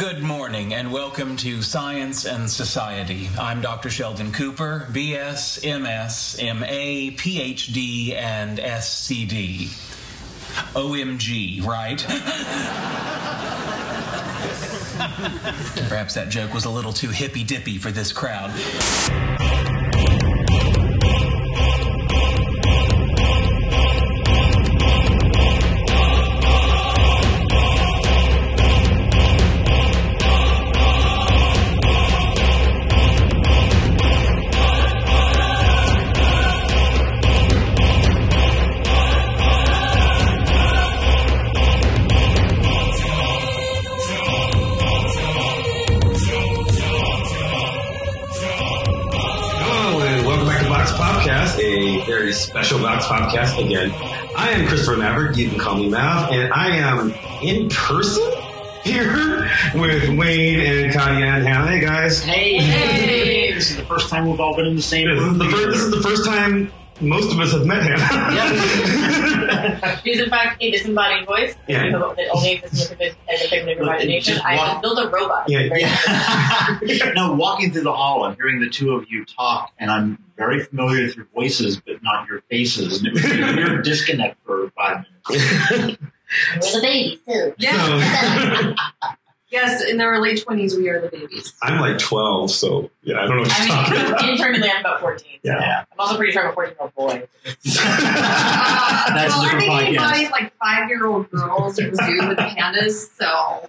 [0.00, 3.28] Good morning and welcome to Science and Society.
[3.38, 3.90] I'm Dr.
[3.90, 9.66] Sheldon Cooper, BS, MS, MA, PhD, and SCD.
[10.72, 12.02] OMG, right?
[15.90, 18.50] Perhaps that joke was a little too hippy dippy for this crowd.
[53.10, 53.90] Podcast again.
[54.36, 58.22] I am Christopher Maverick, you can call me Mav, and I am in person
[58.84, 61.66] here with Wayne and Katya and Hannah.
[61.66, 62.22] Hey guys.
[62.22, 63.52] Hey.
[63.52, 65.38] This is the first time we've all been in the same room.
[65.38, 68.00] the first, this is the first time most of us have met Hannah.
[70.04, 71.90] He's in fact a disembodied voice Yeah.
[71.90, 74.34] that only exists with as a figment of imagination.
[74.34, 75.44] Just I walk- can build a robot.
[75.48, 75.68] Yeah,
[76.82, 77.12] Yeah.
[77.14, 80.62] no, walking through the hall and hearing the two of you talk, and I'm very
[80.62, 82.98] familiar with your voices, but not your faces.
[82.98, 85.98] And it was a weird disconnect for five minutes.
[86.54, 87.54] We're the babies too.
[87.58, 87.76] Yeah.
[89.02, 89.14] So,
[89.50, 91.52] Yes, in the early 20s, we are the babies.
[91.62, 94.20] I'm like 12, so yeah, I don't know what you're I about.
[94.22, 95.18] mean, internally I'm about 14.
[95.18, 95.80] so Yeah.
[95.92, 97.28] I'm also pretty sure I'm a 14 year old boy.
[97.64, 99.88] That's well, a I different think he podcast.
[99.96, 103.68] embodies like five year old girls at the zoo with pandas, so.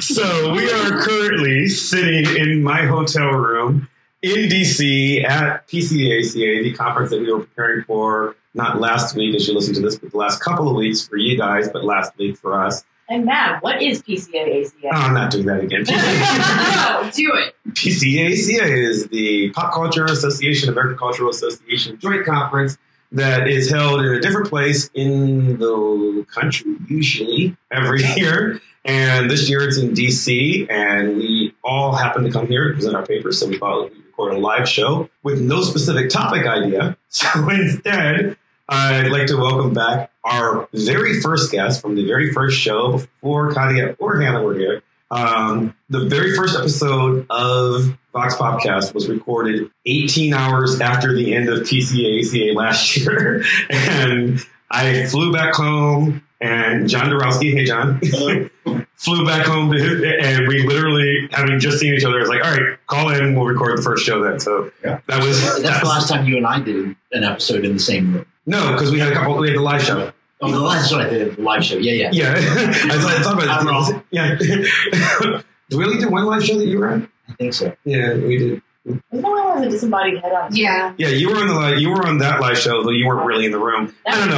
[0.00, 3.88] So we are currently sitting in my hotel room
[4.20, 9.48] in DC at PCACA, the conference that we were preparing for not last week as
[9.48, 12.12] you listen to this, but the last couple of weeks for you guys, but last
[12.18, 12.84] week for us.
[13.12, 15.82] And Mav, what is PCA Oh, I'm not doing that again.
[15.86, 17.54] no, do it.
[17.74, 22.78] PCACA is the Pop Culture Association, American Cultural Association joint conference
[23.12, 28.62] that is held in a different place in the country, usually every year.
[28.86, 32.96] And this year it's in DC, and we all happen to come here to present
[32.96, 36.96] our papers, so we thought we'd record a live show with no specific topic idea.
[37.14, 38.38] So instead,
[38.74, 43.52] I'd like to welcome back our very first guest from the very first show before
[43.52, 44.82] Katya or Hannah were here.
[45.10, 51.60] Um, the very first episode of VoxPopcast was recorded 18 hours after the end of
[51.68, 53.44] PCACA last year.
[53.68, 54.40] and
[54.70, 58.00] I flew back home, and John Dorowski, hey John,
[58.96, 62.42] flew back home to his, and we literally, having just seen each other, was like,
[62.42, 64.40] all right, call in, we'll record the first show then.
[64.40, 65.00] So Yeah.
[65.08, 68.14] that was, That's the last time you and I did an episode in the same
[68.14, 68.26] room.
[68.46, 70.12] No, because we had a couple, we had the live show.
[70.40, 71.76] Oh, the last one I did, the live show.
[71.76, 72.10] Yeah, yeah.
[72.12, 72.34] Yeah.
[72.36, 73.70] I thought, I thought about I'm it.
[73.70, 74.02] wrong.
[74.10, 74.36] Yeah.
[75.70, 77.08] Did we only do one live show that you were on?
[77.28, 77.74] I think so.
[77.84, 78.62] Yeah, we did.
[78.84, 80.54] Isn't that one with a disembodied head on?
[80.54, 80.92] Yeah.
[80.98, 83.24] Yeah, you were on the li- you were on that live show, though you weren't
[83.24, 83.94] really in the room.
[84.04, 84.28] That I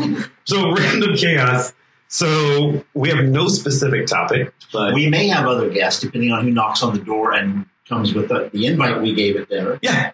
[0.00, 0.24] don't know.
[0.44, 1.74] so random chaos.
[2.08, 6.50] So we have no specific topic, but We may have other guests, depending on who
[6.50, 9.78] knocks on the door and comes with the, the invite we gave it there.
[9.82, 10.10] yeah, yeah.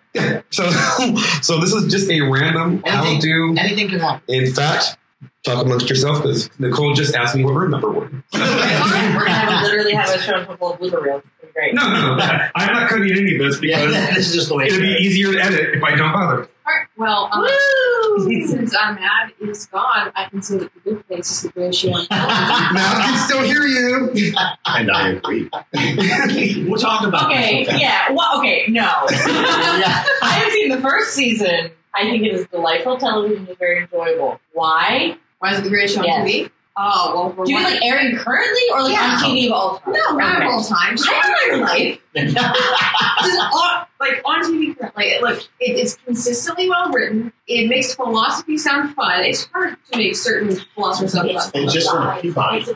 [0.50, 0.70] So
[1.42, 2.82] so this is just a random.
[2.84, 3.20] Anything.
[3.20, 3.54] do.
[3.58, 4.22] Anything could happen.
[4.28, 4.96] In fact,
[5.44, 8.22] talk amongst yourself because Nicole just asked me what room number we're in.
[8.32, 11.22] We're gonna have, literally have a show full of blooper reels.
[11.54, 11.74] Great.
[11.74, 12.24] No, no, no.
[12.54, 14.92] I'm not cutting any of this Yeah, because this is just the way it'll be
[15.00, 16.42] easier to edit if I don't bother.
[16.66, 16.86] All right.
[16.96, 21.42] Well, um, since I'm mad is gone, I can say that the good place is
[21.42, 21.88] the great show.
[21.90, 24.34] Now I can still hear you.
[24.66, 25.48] And I agree.
[26.68, 27.80] We'll talk about Okay, this.
[27.80, 28.12] yeah.
[28.12, 28.82] Well, okay, no.
[28.82, 30.04] yeah.
[30.22, 31.70] I have seen the first season.
[31.94, 33.46] I think it is delightful television.
[33.48, 34.40] It's very enjoyable.
[34.52, 35.16] Why?
[35.38, 36.28] Why is it the great show on Yes.
[36.28, 36.50] TV?
[36.80, 39.18] Oh, well, we're Do you mean like airing currently or like Yeah.
[39.24, 39.94] on TV of all time?
[39.94, 40.46] No, not Okay.
[40.46, 40.96] of all time.
[40.96, 42.00] Just I your life.
[42.14, 45.18] just on, like on TV currently.
[45.20, 47.32] Look, it is consistently well written.
[47.48, 49.24] It makes philosophy sound fun.
[49.24, 51.50] It's hard to make certain philosophers sound fun.
[51.54, 52.66] It's just for a Peabody.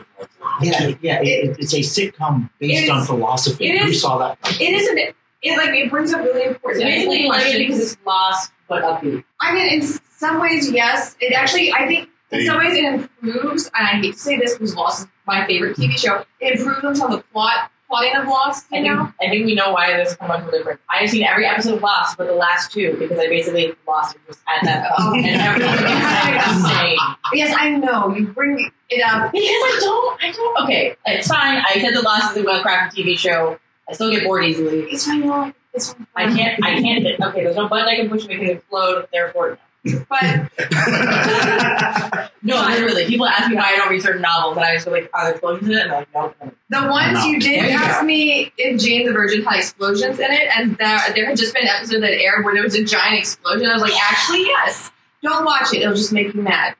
[0.61, 1.21] Yeah, yeah.
[1.21, 3.69] It, it's a sitcom based It on philosophy.
[3.69, 4.37] it Who is- saw that?
[4.59, 5.15] It isn't.
[5.43, 9.23] It like it brings up really It's important basically like because it's lost but upbeat.
[9.41, 9.81] I mean, in
[10.17, 11.15] some ways, yes.
[11.19, 13.65] It actually, I think, in some ways, it improves.
[13.77, 16.25] And I hate to say this because Lost is my favorite TV show.
[16.39, 18.65] It improves on the plot, plotting of Lost.
[18.71, 20.79] I You think, know, I think we know why this come up with difference.
[20.89, 24.15] I have seen every episode of Lost, but the last two because I basically lost
[24.15, 25.11] interest at that Oh.
[25.11, 25.25] point.
[25.25, 25.69] and everything
[26.55, 26.97] insane.
[27.33, 29.31] yes, I know you bring it up.
[29.31, 30.63] Because I don't, I don't.
[30.63, 31.61] Okay, it's fine.
[31.67, 33.59] I said the Lost is a well-crafted TV show.
[33.89, 34.81] I still get bored easily.
[34.83, 35.19] It's fine.
[35.19, 36.07] you know, It's fine.
[36.15, 36.63] I can't.
[36.63, 37.03] I can't.
[37.03, 39.07] hit- Okay, there's no button I can push to make it explode.
[39.11, 40.49] Therefore, But
[42.45, 43.05] No, literally.
[43.05, 45.23] People ask me why I don't read certain novels, and I just go like, "Are
[45.25, 46.37] there explosions in it?" And I'm like,
[46.69, 50.31] "No." the ones you did There ask me if Jane the Virgin had explosions in
[50.31, 52.83] it, and there, there had just been an episode that aired where there was a
[52.83, 53.67] giant explosion.
[53.69, 54.91] I was like, actually, yes.
[55.21, 55.81] Don't watch it.
[55.81, 56.75] It'll just make you mad.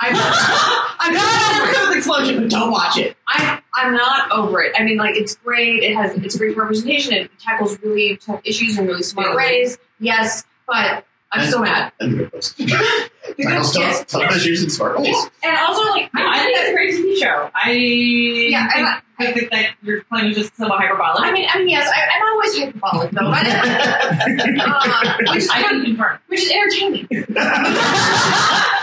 [0.00, 1.96] I'm, I'm not over it.
[1.98, 3.16] explosion, but don't watch it.
[3.28, 4.72] I'm, I'm not over it.
[4.78, 5.82] I mean, like, it's great.
[5.82, 7.12] It has it's a great representation.
[7.14, 9.36] It tackles really tough issues in really smart Yeah.
[9.36, 9.78] ways.
[10.00, 11.92] Yes, but I'm so mad.
[12.00, 12.52] And the good place.
[13.36, 15.16] Because, yes, Tough issues in smart ways.
[15.42, 17.50] and also, like, No, I think that's a great TV show.
[17.54, 21.22] I Yeah, think, I- I think that your claim is just somewhat hyperbolic.
[21.24, 25.84] I mean, I mean, yes, I, I'm always hyperbolic though, but, uh, which, I can
[25.84, 26.18] confirm.
[26.26, 27.06] which is entertaining.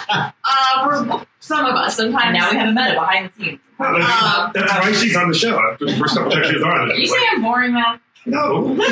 [0.09, 2.33] uh, for some of us, sometimes.
[2.37, 3.59] Now we have a meta behind the scenes.
[3.81, 5.59] Um, That's why she's on the show.
[5.59, 7.73] After the first couple times she was on, Are you it's saying like, I'm boring,
[7.73, 7.99] man?
[8.27, 8.85] no, you're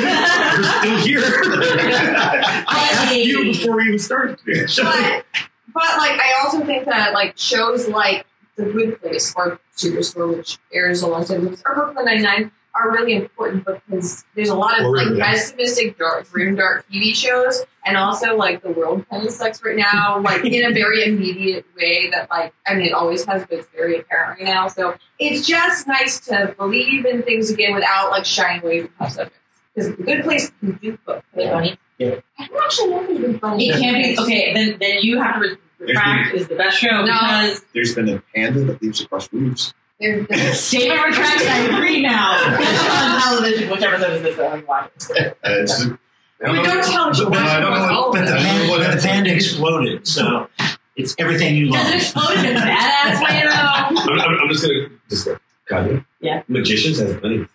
[0.66, 1.20] still here.
[1.22, 4.40] I asked you before we even started.
[4.44, 5.24] but,
[5.72, 8.26] but like, I also think that like shows like
[8.56, 13.14] The Good Place or Superstore, which airs alongside movies, or Brooklyn Nine Nine, are really
[13.14, 15.26] important because there's a lot of Or like Riverdale.
[15.26, 19.76] pessimistic, dark, grim, dark TV shows, and also like the world kind of sucks right
[19.76, 22.08] now, like in a very immediate way.
[22.10, 24.68] That like, I mean, it always has, but it's very apparent right now.
[24.68, 29.12] So it's just nice to believe in things again without like shying away from tough
[29.12, 29.36] subjects.
[29.74, 31.24] Because The Good Place can do both.
[31.34, 31.78] Wait, Bunny.
[32.00, 33.68] I don't actually know if it's been funny.
[33.68, 34.54] It can't be okay.
[34.54, 37.04] Then, then you have to re- retract is the best show No.
[37.04, 39.74] because There's been a panda that leaps across roofs.
[40.00, 41.46] They're- they're- statement retracted.
[41.48, 42.32] I agree now.
[42.32, 43.70] On television.
[43.70, 44.36] Which episode this?
[44.36, 44.90] that I'm watching?
[45.44, 45.94] It's, We
[46.62, 47.28] don't tell but, you.
[47.34, 50.48] I don't know, but the, I don't know what panda, the that's- exploded, so
[50.96, 51.82] it's everything you love.
[51.82, 53.50] Does it explode in a badass way though?
[53.50, 55.36] I'm, I'm, I'm just gonna just go.
[55.68, 56.42] God, Yeah.
[56.48, 57.46] Magicians has bunnies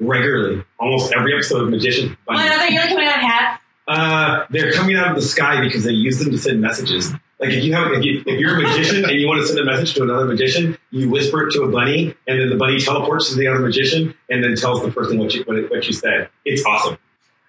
[0.00, 0.64] regularly.
[0.80, 2.16] Almost every episode of Magicians.
[2.24, 2.52] What Bunnies.
[2.52, 3.62] are they really coming out of hats?
[3.86, 7.12] Uh, they're coming out of the sky because they use them to send messages.
[7.42, 9.58] Like if you have, if, you, if you're a magician and you want to send
[9.58, 12.78] a message to another magician, you whisper it to a bunny, and then the bunny
[12.78, 15.84] teleports to the other magician, and then tells the person what you what, it- what
[15.86, 16.28] you said.
[16.44, 16.98] It's awesome.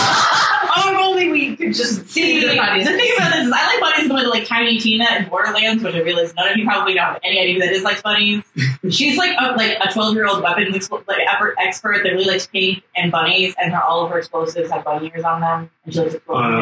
[0.73, 3.65] Oh, if only we could just See, see the the thing about this is I
[3.67, 6.63] like bunnies the way like Tiny Tina in Borderlands, which I realize none of you
[6.65, 8.41] probably don't have any idea who that is likes bunnies.
[8.89, 12.47] She's like a, like a twelve year old weapons like expert, expert that really likes
[12.47, 15.65] pink and bunnies, and her all of her explosives have bunny ears on them, and
[15.65, 15.91] she likes Uh,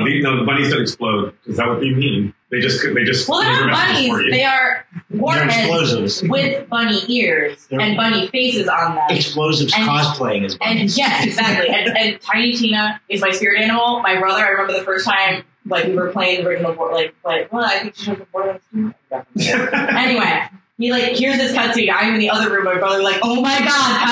[0.03, 2.33] the, no, the bunnies don't explode Is that what be mean.
[2.51, 6.23] They just they just well, they're not bunnies; they are warheads explosives.
[6.23, 9.03] with bunny ears They're- and bunny faces on them.
[9.09, 10.97] Explosives And- cosplaying as And bunnies.
[10.97, 11.67] yes, exactly.
[11.67, 13.99] And, and Tiny Tina is my spirit animal.
[14.01, 17.13] My brother, I remember the first time like we were playing the original board, like
[17.25, 19.69] like well, I think she was the Borderlands two.
[19.95, 20.43] anyway,
[20.79, 21.93] he like hears this cutscene.
[21.93, 22.63] I'm in the other room.
[22.63, 23.67] My brother like, oh my god,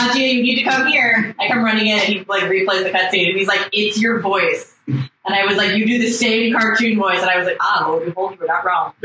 [0.09, 1.33] Katya, you need to come here.
[1.39, 1.97] I come running in.
[1.97, 4.75] and He like replays the cutscene, and he's like, it's your voice.
[4.85, 7.95] And I was like, you do the same cartoon voice, and I was like, ah,
[7.95, 8.93] and behold, you were not wrong.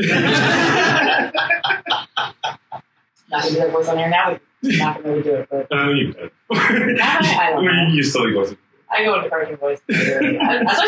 [3.29, 4.39] not gonna do that voice on air now.
[4.61, 6.31] We're not gonna really do it, but Uh, you did.
[6.51, 8.59] I don't you still wasn't.
[8.91, 9.79] I go into cartoon voice.
[9.89, 10.41] Especially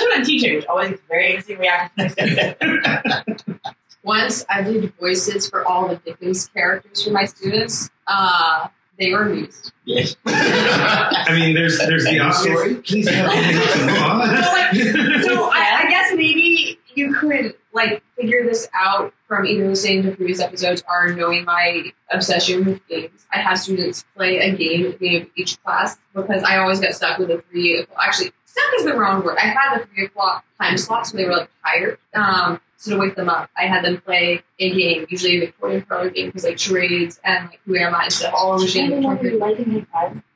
[0.08, 2.14] when I'm teaching, which always very interesting reactions.
[4.06, 7.90] Once I did voices for all the Dickens characters for my students.
[8.08, 8.68] Uh,
[8.98, 9.74] they were amused.
[9.84, 10.16] Yes.
[10.26, 12.38] I mean, there's there's the End of obvious.
[12.60, 12.76] story.
[12.76, 13.54] Please help me.
[15.26, 20.12] So I, I guess maybe you could like figure this out from either listening to
[20.12, 23.26] previous episodes or knowing my obsession with games.
[23.34, 26.80] I have students play a game at the beginning of each class because I always
[26.80, 27.86] get stuck with the three.
[28.00, 29.38] Actually, stuck is the wrong word.
[29.38, 31.98] I had the three o'clock time slot, so they were like tired.
[32.14, 35.82] Um, so to wake them up, I had them play a game, usually a Victorian
[35.84, 39.86] parlor game, because like charades and like Who Am I and stuff, all over the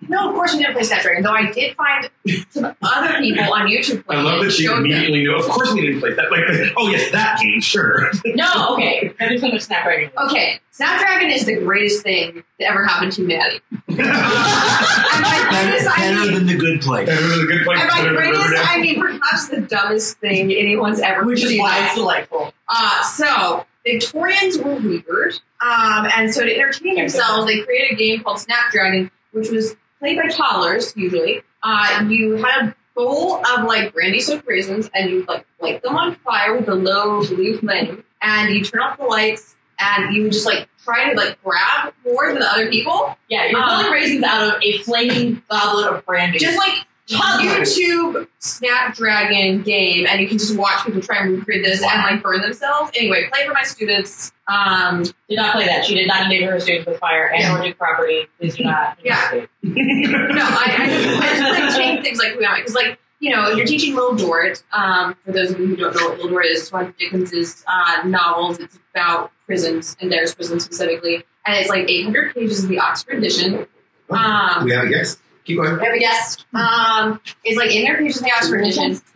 [0.08, 2.10] No, of course we didn't play Snapdragon, though I did find
[2.50, 4.86] some other people on YouTube I love that she showed them.
[4.86, 5.36] immediately knew.
[5.36, 6.32] Of course, we didn't play that.
[6.32, 8.12] Like, oh yes, that game, sure.
[8.26, 9.14] no, okay.
[9.20, 10.12] That is of Snapdragon.
[10.18, 13.62] Okay, Snapdragon is the greatest thing to ever happen to humanity.
[13.88, 17.08] and by Better, I mean, than the good place.
[17.08, 17.80] That was a good place.
[17.80, 21.44] and by put it in greatest, I mean perhaps the dumbest thing anyone's ever Which
[21.44, 22.54] is why it's delightful.
[22.68, 28.22] Uh, so Victorians were weird, um, and so to entertain themselves, they created a game
[28.24, 31.42] called Snapdragon, which was played by toddlers usually.
[31.64, 35.96] Uh, you had a bowl of like brandy soaked raisins, and you like light them
[35.98, 40.24] on fire with a low blue flame, and you turn off the lights, and you
[40.24, 43.78] would just like try to like grab more than the other people, Yeah, you're Uh,
[43.78, 46.40] pulling raisins out of a flaming goblet of brandy.
[46.40, 46.86] just like.
[47.10, 52.22] YouTube Snapdragon game, and you can just watch people try and recreate this and like
[52.22, 52.92] burn themselves.
[52.96, 54.32] Anyway, play for my students.
[54.48, 55.86] Um, did not play that.
[55.86, 58.28] She did not endanger her students with fire and or do property.
[58.40, 58.98] Please do not.
[59.04, 59.46] Yeah.
[59.64, 63.50] no, I, I just, I just like change things like we because like you know,
[63.50, 64.64] you're teaching Little Dorrit.
[64.72, 66.98] Um, for those of you who don't know what Little Dorrit is, it's one of
[66.98, 68.60] Dickens's uh, novels.
[68.60, 73.18] It's about prisons and there's prisons specifically, and it's like 800 pages of the Oxford
[73.18, 73.68] edition.
[74.10, 75.20] Um, we have a guest.
[75.46, 75.80] Keep going.
[75.80, 76.46] I have a guest.
[76.54, 79.02] Um, it's like 800 pages of the Oxford edition.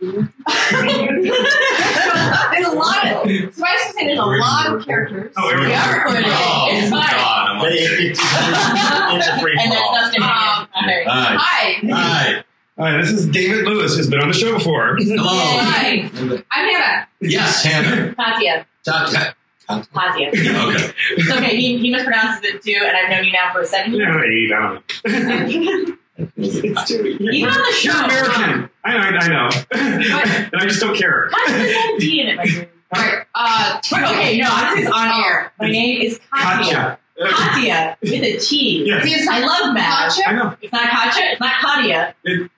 [2.52, 3.28] there's a lot of.
[3.54, 5.32] Suffice to say, there's a lot of characters.
[5.36, 6.24] Oh, here we We are recording.
[6.26, 7.10] Oh, It's fine.
[7.10, 9.96] God, I'm like, it's, it's a free And that's fall.
[9.96, 10.22] Um, in.
[10.22, 11.36] Hi.
[11.38, 11.80] Hi.
[11.92, 12.44] Hi.
[12.76, 14.96] All right, this is David Lewis, who's been on the show before.
[14.98, 15.22] Hello.
[15.22, 16.10] Hi.
[16.50, 17.06] I'm Hannah.
[17.20, 18.14] Yes, Hannah.
[18.16, 18.66] Katya.
[18.84, 19.36] Talk to-
[19.68, 20.28] Katya.
[20.28, 20.92] Okay.
[21.12, 21.56] It's okay.
[21.56, 24.08] He, he mispronounces it too, and I've known you now for seven years.
[24.08, 25.96] Yeah, eight, I don't know.
[26.16, 27.92] It's too, Even on the show.
[27.92, 28.70] You're American.
[28.84, 29.50] I know, I know.
[29.72, 31.28] and I just don't care.
[31.30, 32.68] Katya has D in it, my dude.
[32.96, 35.52] Alright, uh, Okay, no, I'm just on air.
[35.58, 36.98] My name is Katya.
[37.18, 37.30] Katya.
[37.30, 38.84] Katya with a T.
[38.86, 39.26] Yes.
[39.28, 40.10] I love math.
[40.16, 40.24] Katya?
[40.26, 40.56] I know.
[40.60, 41.24] It's not Katya.
[41.32, 42.14] It's not Katya.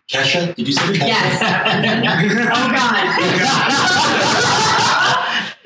[0.08, 0.54] Kesha?
[0.54, 1.06] Did you say Kesha?
[1.06, 1.42] Yes.
[2.58, 2.70] Oh
[4.76, 4.82] God.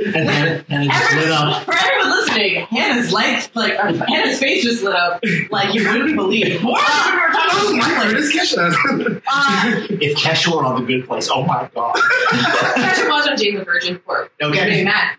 [0.07, 1.65] And Hannah, Hannah just lit up.
[1.65, 6.17] For everyone listening, Hannah's light, like uh, Hannah's face just lit up, like you wouldn't
[6.17, 6.63] believe.
[6.63, 9.23] More than we were Oh, my talking God, it's Kesha.
[9.27, 11.95] Uh, If Kesha were on the good place, oh my god.
[12.31, 14.33] Catch was on Jane the Virgin Court.
[14.41, 14.65] Okay.
[14.73, 15.17] doing that.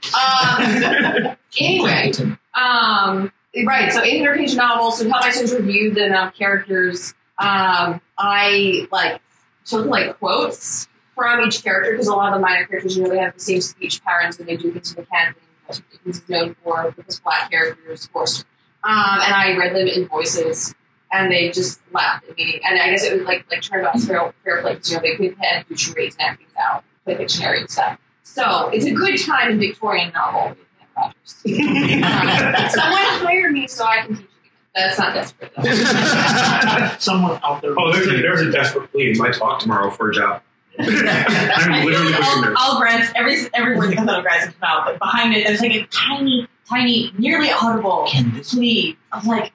[1.28, 2.12] Um, anyway,
[2.56, 3.32] um,
[3.66, 3.92] right.
[3.92, 4.92] So 800 page novel.
[4.92, 9.22] So to help my students review the amount of characters, um, I like
[9.66, 10.88] took like quotes
[11.22, 13.40] from each character because a lot of the minor characters, you know, they have the
[13.40, 15.44] same speech patterns and they do things mechanically.
[15.68, 18.44] That's what Dickens is known for with his black characters, of course.
[18.84, 20.74] Um, and I read them in voices.
[21.14, 24.34] And they just laughed at me, and I guess it was like like Turnbout's fair,
[24.46, 27.18] fair play because you know they could and do charades and act things out, play
[27.18, 28.00] Dictionary and stuff.
[28.24, 30.52] So it's a good time in Victorian novel.
[30.52, 30.58] with
[30.96, 31.44] Hannah Rogers.
[31.46, 34.52] Um, someone hire me so I can teach you.
[34.74, 35.64] That's not desperate though.
[37.00, 37.78] Someone out there.
[37.78, 40.42] Oh, there's a, there's a desperate plea in my talk tomorrow for a job.
[40.84, 42.54] I'm literally pushing all, there.
[42.58, 45.46] all grants, every every word that comes out of grants come out, but behind it,
[45.46, 49.52] there's like a tiny, tiny, nearly audible Can this plea of like,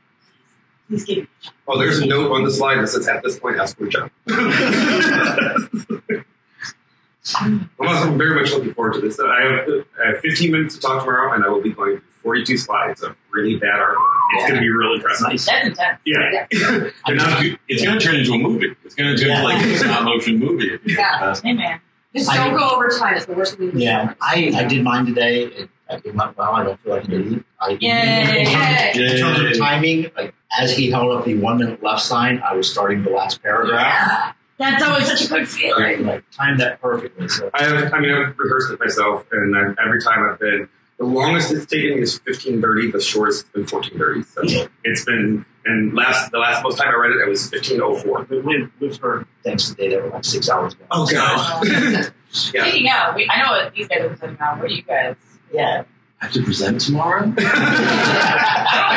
[0.88, 1.28] please give me.
[1.68, 3.90] Oh, there's a note on the slide that says, at this point, ask for a
[3.90, 4.11] job.
[7.35, 9.18] I'm also very much looking forward to this.
[9.18, 9.68] I have,
[10.02, 13.02] I have 15 minutes to talk tomorrow, and I will be going through 42 slides
[13.04, 13.97] of really bad art.
[14.35, 15.28] It's going to be real impressive.
[15.28, 15.47] nice.
[15.47, 16.00] That's intense.
[16.04, 16.47] Yeah.
[17.06, 18.75] and now, It's going to turn into a movie.
[18.85, 19.37] It's going to turn Yeah.
[19.42, 20.76] into like a stop motion movie.
[20.85, 21.18] Yeah.
[21.23, 21.50] ask me.
[21.50, 21.80] Hey man,
[22.16, 23.14] Just don't go over time.
[23.14, 23.66] It's the worst thing.
[23.66, 24.14] you can Yeah.
[24.21, 25.45] I, I did mine today.
[25.45, 25.71] It,
[26.04, 26.50] it went well.
[26.52, 27.45] I don't feel like an idiot.
[27.61, 28.40] I, Yay.
[28.40, 32.02] In terms, in terms of timing, like as he held up the one minute left
[32.02, 34.35] sign, I was starting the last paragraph.
[34.59, 35.80] that's always such a good feeling.
[35.80, 37.28] Right, like timed that perfectly.
[37.28, 40.68] So I, have, I mean, I've rehearsed it myself, and I, every time I've been,
[40.98, 44.22] the longest it's taken me is 1530, the shortest has been 1430.
[44.22, 48.26] So it's been, and last the last most time I read it, it was 1504.
[48.30, 50.84] we, we, we've heard things today that were like six hours ago.
[50.90, 51.66] Oh, God.
[51.68, 52.08] yeah.
[52.30, 54.56] Speaking of, we, I know what these guys are presenting now.
[54.56, 55.16] What are you guys?
[55.52, 55.84] Yeah.
[56.20, 57.30] I have to present tomorrow?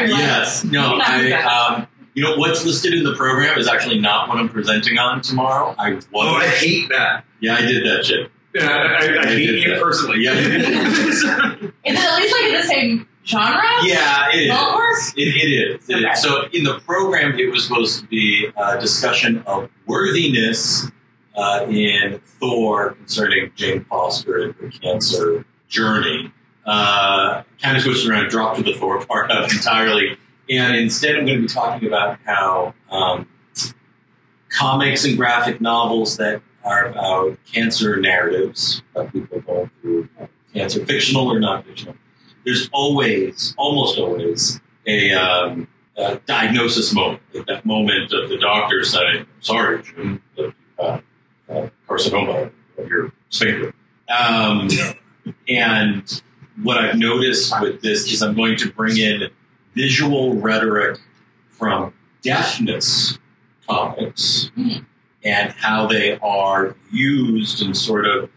[0.07, 0.63] yes.
[0.63, 4.47] No, I, um, you know, what's listed in the program is actually not what I'm
[4.47, 5.75] presenting on tomorrow.
[5.77, 6.07] I was.
[6.13, 7.25] Oh, I hate that.
[7.41, 8.31] yeah, I did that shit.
[8.53, 10.23] Yeah, I, I, hate you personally.
[10.23, 10.33] Yeah.
[10.33, 13.61] Is it at least like in the same genre?
[13.83, 15.13] Yeah, it is.
[15.15, 15.21] It?
[15.21, 15.89] It, it is.
[15.89, 16.05] It is.
[16.05, 16.13] Okay.
[16.15, 20.87] So in the program, it was supposed to be a discussion of worthiness
[21.35, 26.31] uh, in Thor concerning Jane Foster and her cancer journey.
[26.65, 30.17] Uh, kind of switched around, dropped to the Thor part out entirely,
[30.49, 33.27] and instead I'm going to be talking about how um,
[34.49, 40.09] comics and graphic novels that are about cancer narratives of people going through
[40.53, 41.95] cancer, fictional or non-fictional
[42.45, 48.83] there's always, almost always, a, um, a diagnosis moment, like that moment of the doctor
[48.83, 50.21] saying, "Sorry, Jim,
[50.79, 50.99] uh,
[51.49, 53.73] uh, carcinoma of your sphincter."
[54.09, 54.69] Um,
[55.47, 56.21] and
[56.63, 59.29] what I've noticed with this is I'm going to bring in
[59.75, 60.99] visual rhetoric
[61.49, 63.19] from deafness
[63.67, 64.85] comics Mhm.
[65.23, 68.29] And how they are used and sort of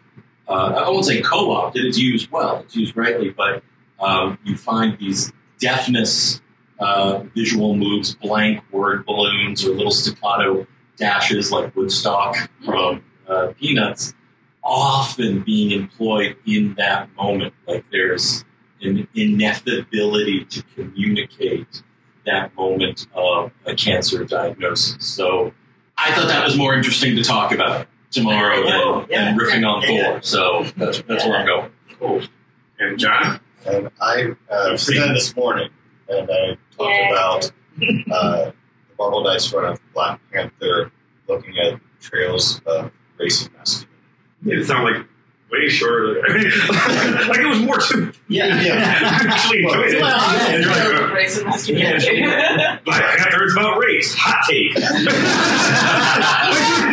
[0.48, 1.84] uh, I won't say co-opted.
[1.84, 2.58] It's used well.
[2.60, 3.62] It's used rightly, but
[4.00, 6.42] um, you find these deafness
[6.78, 14.14] uh, visual moves, blank word balloons, or little staccato dashes like Woodstock from uh, Peanuts,
[14.62, 17.54] often being employed in that moment.
[17.66, 18.44] Like there's
[18.82, 21.82] an ineffability to communicate
[22.26, 25.06] that moment of a cancer diagnosis.
[25.06, 25.54] So
[26.04, 29.24] I thought that was more interesting to talk about tomorrow than, Yeah.
[29.24, 30.10] than riffing on Yeah.
[30.12, 30.22] Thor.
[30.22, 31.70] So that's that's where I'm going.
[31.98, 32.22] Cool.
[32.78, 33.40] And John?
[33.66, 35.68] And I uh, presented this morning,
[36.08, 37.08] and I talked Yay.
[37.10, 37.44] about
[38.10, 38.54] uh, the
[38.98, 40.90] Marvel Knights run of Black Panther,
[41.28, 43.88] looking at trails of race and masculinity.
[44.42, 45.06] Made it sound like
[45.52, 46.14] way shorter.
[46.22, 50.00] like it was more to Yeah, actually enjoyed it.
[50.02, 50.18] Well,
[50.48, 52.22] And you're like, uh, race and masculinity.
[52.22, 54.14] Black Panthers about race.
[54.18, 54.72] Hot take.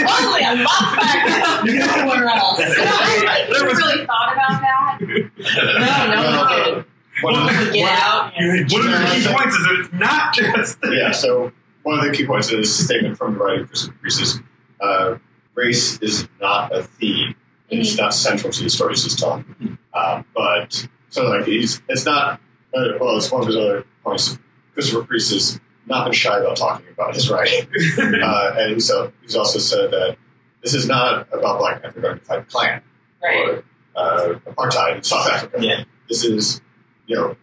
[0.05, 2.59] totally a lot back somewhere else.
[2.59, 4.97] No, I, I never was- really thought about that.
[4.99, 6.87] No, no, Uh, we didn't.
[7.21, 8.33] One of the- Get out.
[8.33, 10.77] One of the key points is that it's not just.
[10.91, 11.51] yeah, so
[11.83, 14.39] one of the key points of this statement from the writing Chris Priest is
[14.81, 15.17] uh,
[15.55, 17.35] race is not a theme.
[17.71, 19.77] It's not central to the stories he's telling.
[19.93, 22.39] Um, but so like he's it's not
[22.75, 24.37] uh, well it's one of his other points.
[24.73, 27.67] Christopher Priest has not been shy about talking about his writing,
[28.23, 30.17] uh, and so he's also said that
[30.63, 32.81] this is not about Black Panther going to fight Klan
[33.21, 33.47] Right.
[33.49, 33.63] or
[33.95, 35.57] uh, apartheid in South Africa.
[35.59, 35.83] Yeah.
[36.07, 36.61] This is
[37.07, 37.35] you know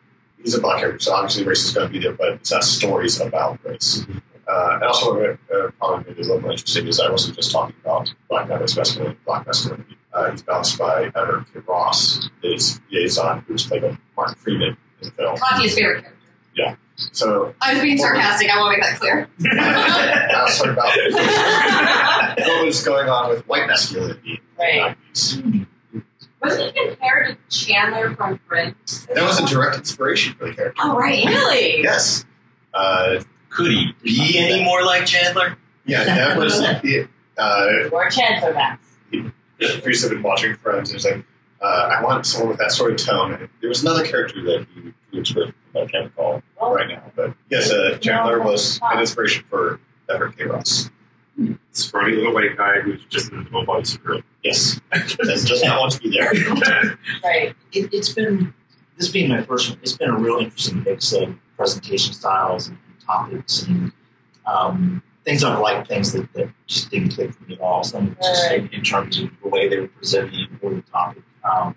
[0.43, 2.65] he's a black character, so obviously race is going to be there, but it's not
[2.65, 4.07] stories about race.
[4.49, 7.35] Uh, and also, what uh, probably made it a little more interesting is I wasn't
[7.37, 9.96] just talking about black Panther's masculinity, black masculinity.
[10.17, 11.61] Uh, he's bounced by Everett K.
[11.69, 15.37] Ross, his liaison, who's played by Martin Freeman in the film.
[15.37, 16.13] Conti's favorite character.
[16.57, 16.77] Yeah.
[17.13, 18.49] So I was being sarcastic.
[18.49, 19.29] I want to make that clear.
[19.61, 24.41] I was talking about what was going on with white masculinity.
[24.59, 24.97] Right.
[26.43, 29.07] Wasn't he compared to Chandler from Friends?
[29.15, 30.81] That was a direct inspiration for the character.
[30.83, 31.23] Oh, right.
[31.27, 31.83] Really?
[31.83, 32.25] Yes.
[32.73, 33.21] Uh,
[33.51, 35.59] Could he be any more like Chandler?
[35.85, 37.09] yeah, that was it.
[37.37, 38.83] Uh, Or Chandler Max.
[39.83, 41.25] Priest had been watching Friends, and he's like,
[41.63, 43.33] uh, I want someone with that sort of tone.
[43.33, 47.03] And there was another character that he drew with, from, I can't recall right now.
[47.15, 50.45] But yes, uh, Chandler was an inspiration for Everett K.
[50.45, 50.91] Ross.
[51.73, 54.23] Scrawny little white guy who's just in the full body superhero.
[54.43, 54.81] Yes.
[54.91, 56.33] That's just not want to be there.
[57.25, 57.55] Right.
[57.73, 58.55] it, it's been
[58.97, 59.79] this being my first one.
[59.83, 63.93] It's been a real interesting mix of presentation styles and, topics and
[64.47, 67.83] um, things I've liked, things that, that just didn't click for me at all.
[67.85, 71.23] Some just in, in terms of the way they were presenting or the topic.
[71.45, 71.75] Um,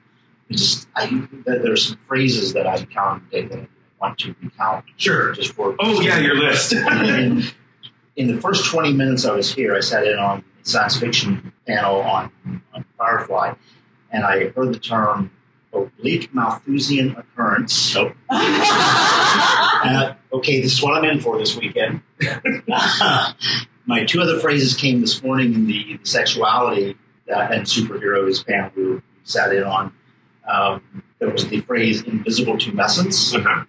[0.51, 1.07] just I,
[1.45, 3.67] there there are some phrases that I encountered today that I
[3.99, 5.33] want to recount Sure.
[5.33, 6.73] just for Oh yeah, your list.
[6.73, 7.43] in,
[8.15, 11.51] in the first 20 minutes I was here, I sat in on a science fiction
[11.67, 12.31] panel on,
[12.73, 13.53] on Firefly,
[14.11, 15.31] and I heard the term
[15.73, 17.73] oblique Malthusian occurrence.
[17.73, 18.11] So,
[19.83, 22.01] uh, okay, this is what I'm in for this weekend.
[23.85, 26.95] My two other phrases came this morning in the, the sexuality
[27.33, 29.91] uh, and superheroes panel we, we sat in on.
[30.47, 33.65] Um, there was the phrase invisible tumescence, Uh-huh.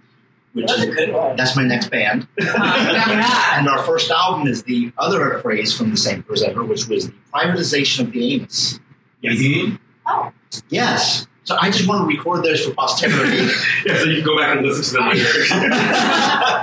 [0.52, 1.36] which That's is a good one.
[1.36, 2.26] that's my next band.
[2.38, 3.46] yeah.
[3.58, 7.14] And our first album is the other phrase from the same presenter, which was the
[7.34, 8.78] privatization of the anus.
[9.20, 9.76] Yes.
[10.06, 10.32] Oh.
[10.70, 11.26] Yes.
[11.44, 13.48] So I just want to record those for posterity.
[13.86, 15.54] Yeah, so you can go back and listen to them later.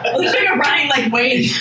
[0.07, 1.51] At least you're running like Wayne's,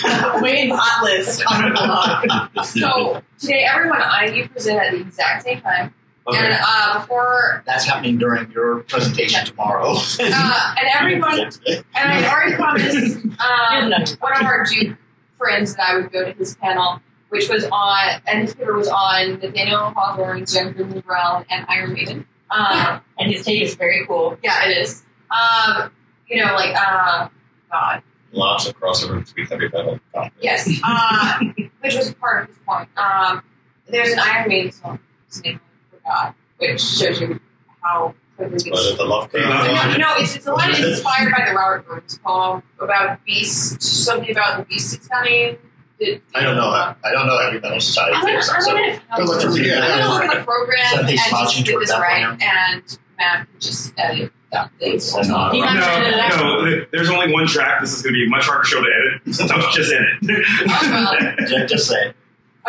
[0.41, 2.65] Wayne's hot list on the blog.
[2.65, 5.93] So today, everyone I you present at the exact same time,
[6.27, 9.95] and uh, before That's happening during your presentation tomorrow.
[9.95, 14.95] uh, and everyone and I already promised um, one of our Duke
[15.37, 18.89] friends that I would go to his panel, which was on and his paper was
[18.89, 22.27] on Nathaniel Hawthorne's Young Goodman Brown and Iron Maiden.
[22.51, 24.37] Um, And his take is very cool.
[24.43, 25.03] yeah, it is.
[25.31, 25.91] Um,
[26.27, 27.27] you know, like uh,
[27.71, 30.31] God, Lots of crossover between heavy metal and pop.
[30.41, 31.39] yes, uh,
[31.81, 32.89] which was part of his point.
[32.97, 33.41] Um,
[33.89, 35.59] there's an Iron Maiden song, his name
[35.93, 37.39] I forgot, which shows you
[37.81, 41.55] how quickly Was it the Love No, no, it's, it's a line inspired by the
[41.55, 45.57] Robert Burns poem about beasts, something about the beast is coming.
[45.99, 46.67] Did- I don't know.
[46.69, 48.13] I, I don't know heavy metal society.
[48.15, 50.43] I'm gonna, things, I'm so- gonna, Go look through the- I'm gonna look at the
[50.45, 55.11] program So and just slouching get this right, and Mav just edit that things.
[55.11, 56.37] That's not- He No, might edit it out.
[56.39, 57.81] no, there's only one track.
[57.81, 59.21] This is going to be a much harder show to edit.
[59.35, 60.45] So don't just edit.
[60.69, 61.35] Oh, well.
[61.47, 62.13] just, just say.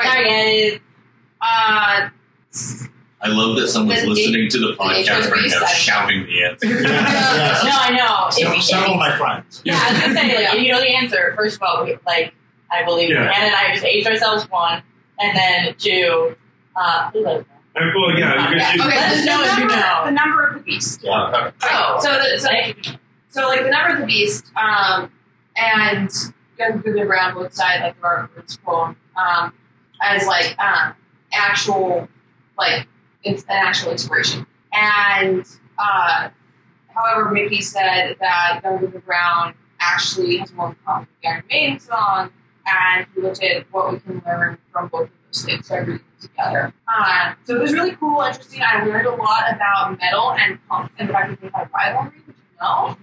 [0.03, 0.81] Sorry, guys.
[1.41, 2.09] Uh,
[3.21, 6.67] I love that someone's Then listening to the podcast should right now, shouting the answer.
[6.89, 7.65] Yes.
[7.65, 8.31] No, I know.
[8.31, 9.61] Several, If, several of my friends.
[9.65, 11.97] yeah, I was gonna say, like, if you know the answer, first of all, we,
[12.07, 12.33] like,
[12.71, 13.23] I believe Yeah.
[13.23, 14.83] Anna and I just aged ourselves one,
[15.19, 16.37] and then two,
[16.77, 17.45] uh, who knows?
[17.75, 18.73] And, well, yeah, you Yeah.
[18.73, 20.03] could, okay, Let us the, know if you number, know.
[20.07, 21.01] the number of the beast.
[21.03, 21.51] Yeah.
[21.63, 21.99] Oh.
[22.01, 22.93] So, the, so
[23.29, 25.11] So like the number of the beast, um,
[25.57, 26.11] and
[26.59, 29.53] Young Goodman Brown both side like the Robert Burns poem, um,
[30.03, 30.95] as like um,
[31.33, 32.09] actual
[32.59, 32.87] like
[33.23, 34.47] it's an actual inspiration.
[34.73, 35.45] And
[35.79, 36.31] uh,
[36.95, 41.45] however, Mickey said that Young Goodman Brown actually has more in common with the Iron
[41.49, 42.31] Maiden song,
[42.69, 46.05] and we looked at what we can learn from both of those things, so everything
[46.21, 46.73] together.
[46.89, 48.61] Uh, so it was really cool, interesting.
[48.67, 52.11] I learned a lot about metal and punk and the fact that they had rivalry,
[52.27, 52.97] which you know,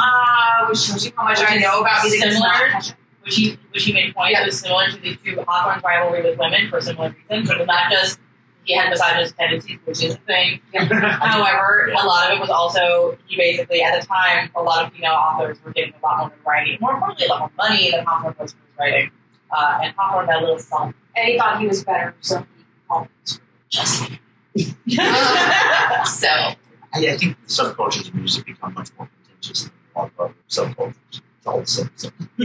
[0.00, 2.20] uh, which shows you how much Which I know about music.
[2.20, 2.96] that's similar.
[3.24, 4.44] which he which he made point Yeah.
[4.46, 7.50] was similar to the two Hawthorne's rivalry with women for similar reasons.
[7.50, 8.18] It was not just
[8.64, 10.60] he had misogynist tendencies, which is a thing.
[10.74, 14.92] However, a lot of it was also he basically at the time a lot of
[14.92, 18.04] female authors were getting a lot more notoriety, more importantly, a lot more money than
[18.04, 19.10] Hawthorne was for his writing.
[19.52, 20.94] Uh, and Hawthorne had a little something.
[21.16, 24.10] And he thought he was better, so he called him just.
[24.58, 26.56] so I,
[26.94, 30.94] I think the subcultures of music become much more contentious than a other subcultures.
[31.12, 31.90] It's all the same.
[31.96, 32.10] So.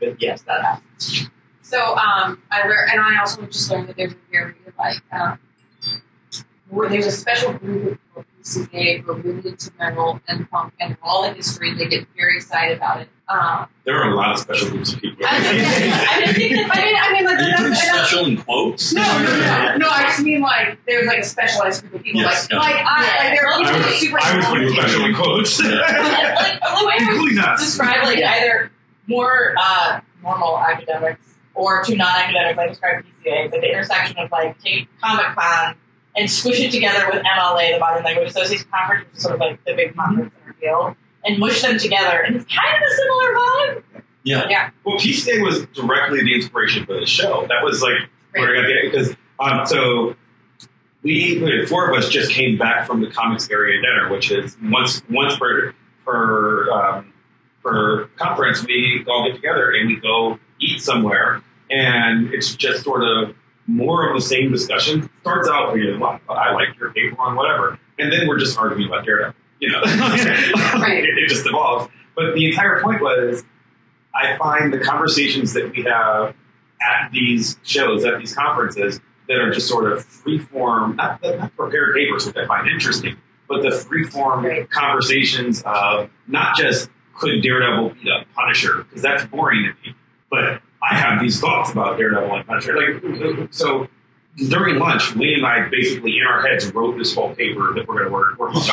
[0.00, 1.30] but yes, that happens.
[1.62, 5.38] So um, I learned, and I also just learned that there's a very like um,
[6.68, 10.96] where there's a special group of PCA who are really into metal and punk and
[11.02, 11.74] all the history.
[11.74, 13.08] They get very excited about it.
[13.28, 15.24] Um, There are a lot of special groups of people.
[15.26, 18.92] I, mean, I, mean, I mean, like Are you that's, putting special in quotes?
[18.92, 19.88] no, no, no, no.
[19.88, 22.20] I just mean like there's like a specialized group of people.
[22.20, 22.58] Yes, like, yeah.
[22.58, 24.18] like I, like they're I people was- super.
[24.20, 25.62] I was putting special in quotes.
[25.62, 25.70] Yeah.
[25.70, 27.60] like the way I Including us.
[27.64, 28.32] describe like Yeah.
[28.34, 28.70] either
[29.06, 34.30] more uh, normal academics or to non-academics, I describe PCA as like the intersection of
[34.30, 35.74] like take Comic Con
[36.16, 39.40] and squish it together with MLA, the Modern Language Association Conference, which is sort of
[39.40, 42.90] like the big conference in our field, and mush them together, and it's kind of
[42.90, 44.02] a similar vibe.
[44.24, 44.48] Yeah.
[44.48, 44.70] Yeah.
[44.84, 47.46] Well, PCA was directly the inspiration for the show.
[47.48, 50.16] That was like where I got the because um, so
[51.02, 54.56] we we- four of us just came back from the comics area dinner, which is
[54.62, 57.12] once once per per um,
[57.64, 63.02] per conference we all get together and we go eat somewhere, and it's just sort
[63.02, 63.34] of
[63.66, 65.08] more of the same discussion.
[65.20, 68.58] Starts out you know, well, I like your paper on whatever, and then we're just
[68.58, 69.34] arguing about Daredevil.
[69.60, 71.04] You know, Right.
[71.04, 71.88] it, it just evolves.
[72.16, 73.44] But the entire point was,
[74.14, 76.34] I find the conversations that we have
[76.82, 81.56] at these shows, at these conferences, that are just sort of free form, not, not
[81.56, 83.16] prepared papers, which I find interesting,
[83.48, 84.68] but the free form Right.
[84.68, 89.94] conversations of not just could Daredevil beat up Punisher, because that's boring to me,
[90.28, 90.60] but
[90.92, 92.76] I have these thoughts about Daredevil and Punisher.
[92.76, 93.88] Like, so
[94.48, 97.94] during lunch, Lee and I basically in our heads wrote this whole paper that we're
[97.94, 98.60] going to work, work on,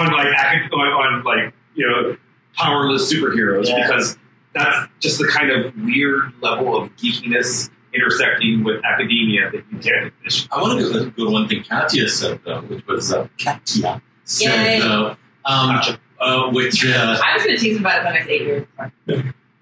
[0.00, 2.16] on like on, on like you know
[2.54, 3.86] powerless superheroes Yeah.
[3.86, 4.18] because
[4.54, 9.94] that's just the kind of weird level of geekiness intersecting with academia that you get
[10.04, 10.46] in this.
[10.52, 14.00] I want to go, go to one thing Katya said, though, which was uh, Katya
[14.24, 14.80] said, Yay.
[14.80, 15.80] though, um,
[16.20, 18.66] uh, which uh, I was going to tease about it for the next eight years.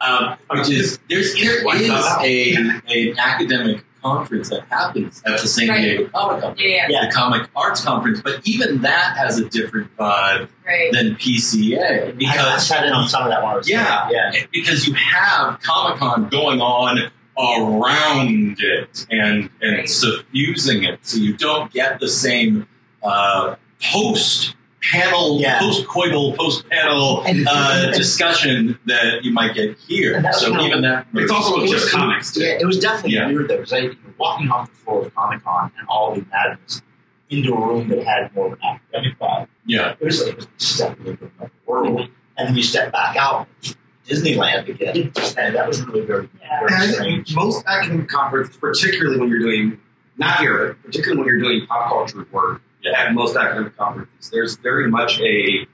[0.06, 2.24] Um, which is there's there Why is not?
[2.24, 5.80] a an academic conference that happens at the San Right.
[5.80, 7.06] Diego Comic Con, Yeah, Yeah.
[7.06, 10.92] the Comic Arts Conference, but even that has a different vibe right.
[10.92, 14.08] than PCA I, I because sat in on some of that when I was Yeah.
[14.10, 14.30] there.
[14.34, 14.46] yeah.
[14.52, 19.88] because you have Comic Con going on around it and and Right.
[19.88, 22.66] suffusing it, so you don't get the same
[23.02, 24.54] uh, post
[24.92, 25.58] panel, Yeah.
[25.58, 30.22] post coital, post panel uh, discussion that you might get here.
[30.32, 32.40] So kind of- even that, It's also It just was- comics too.
[32.42, 33.28] Yeah, it was definitely Yeah.
[33.28, 36.82] weird though, because you're walking off the floor of Comic Con and all the madness
[37.30, 39.46] into a room that had more of an academic vibe.
[39.66, 43.16] yeah, It was like it was stepping into another world, and then you step back
[43.16, 43.48] out,
[44.08, 46.60] Disneyland again, and that was really very, Yeah.
[46.68, 47.34] very And strange.
[47.34, 49.78] most academic conferences, particularly when you're doing
[50.18, 53.00] not here, but particularly when you're doing pop culture work Yeah.
[53.00, 55.66] at most academic conferences, there's very much a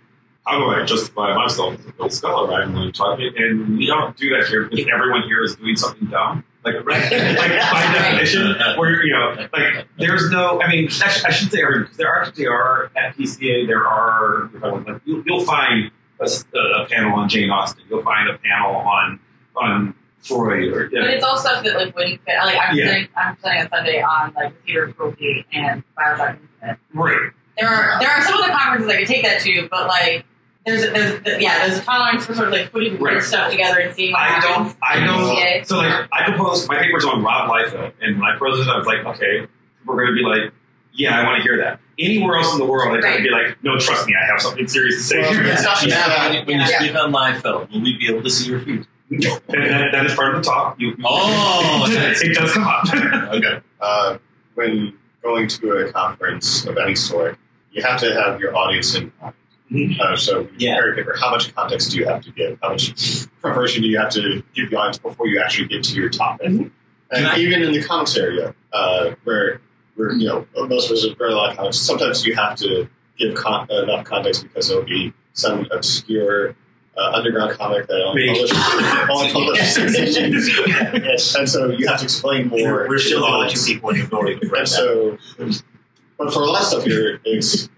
[0.46, 2.62] how do I justify myself as a real scholar?
[2.62, 5.54] I'm going to talk it, and we don't do that here because everyone here is
[5.56, 6.44] doing something dumb.
[6.64, 10.60] Like, like by definition, where you know, like there's no.
[10.60, 13.66] I mean, I, I should say everyone because there actually are at PCA.
[13.66, 14.50] There are.
[14.54, 17.82] If I would, like, you'll, you'll find a panel on Jane Austen.
[17.88, 19.20] You'll find a panel on
[19.56, 21.00] on Freud or yeah.
[21.02, 22.34] But it's all stuff that like wouldn't fit.
[22.44, 22.84] Like I'm Yeah.
[22.84, 26.78] presenting, I'm presenting on Sunday on like the theater of cruelty and Bioshock Infinite.
[26.94, 27.30] right.
[27.58, 30.24] There are there are some other conferences I could take that to, but like
[30.66, 33.00] there's there's yeah there's a tolerance for sort of like putting Right.
[33.14, 34.74] weird stuff together and seeing what I happens.
[34.74, 34.82] don't.
[34.82, 35.36] I don't.
[35.36, 35.62] Yeah.
[35.64, 38.76] So like, I proposed my paper's on Rob Liefeld, and when I proposed it, I
[38.76, 39.46] was like, okay,
[39.86, 40.52] we're going to be like,
[40.92, 41.80] yeah, I want to hear that.
[41.98, 43.22] Anywhere else in the world, I'd Right.
[43.22, 45.44] be like, no, trust me, I have something serious to say Well, here.
[45.44, 46.28] it's not just yeah.
[46.28, 46.78] When you, when you Yeah.
[46.78, 48.86] speak on Liefeld, will we be able to see your feet?
[49.10, 50.76] And that, that is part of the talk.
[50.80, 52.22] You, Oh, it, nice.
[52.22, 52.84] it does come up.
[53.34, 53.60] Okay.
[53.80, 54.18] Uh,
[54.54, 57.38] when going to a conference of any sort,
[57.72, 59.34] you have to have your audience in mind.
[60.00, 60.74] Uh, so, Yeah.
[60.76, 62.58] prepare a paper, how much context do you have to give?
[62.62, 65.94] How much preparation do you have to give the audience before you actually get to
[65.94, 66.46] your topic?
[66.48, 66.70] And
[67.12, 69.60] I- even in the comics area, uh, where
[69.96, 72.56] where you know most of us have read a lot of comics, sometimes you have
[72.56, 76.56] to give con- enough context because there'll be some obscure
[77.00, 78.28] uh, underground comic that only Me.
[78.28, 79.78] published, only published
[81.04, 82.58] yes, and so you have to explain more.
[82.60, 85.18] we're, we're still the the only two people in the building who And so,
[86.18, 87.68] but for a lot of stuff here, it's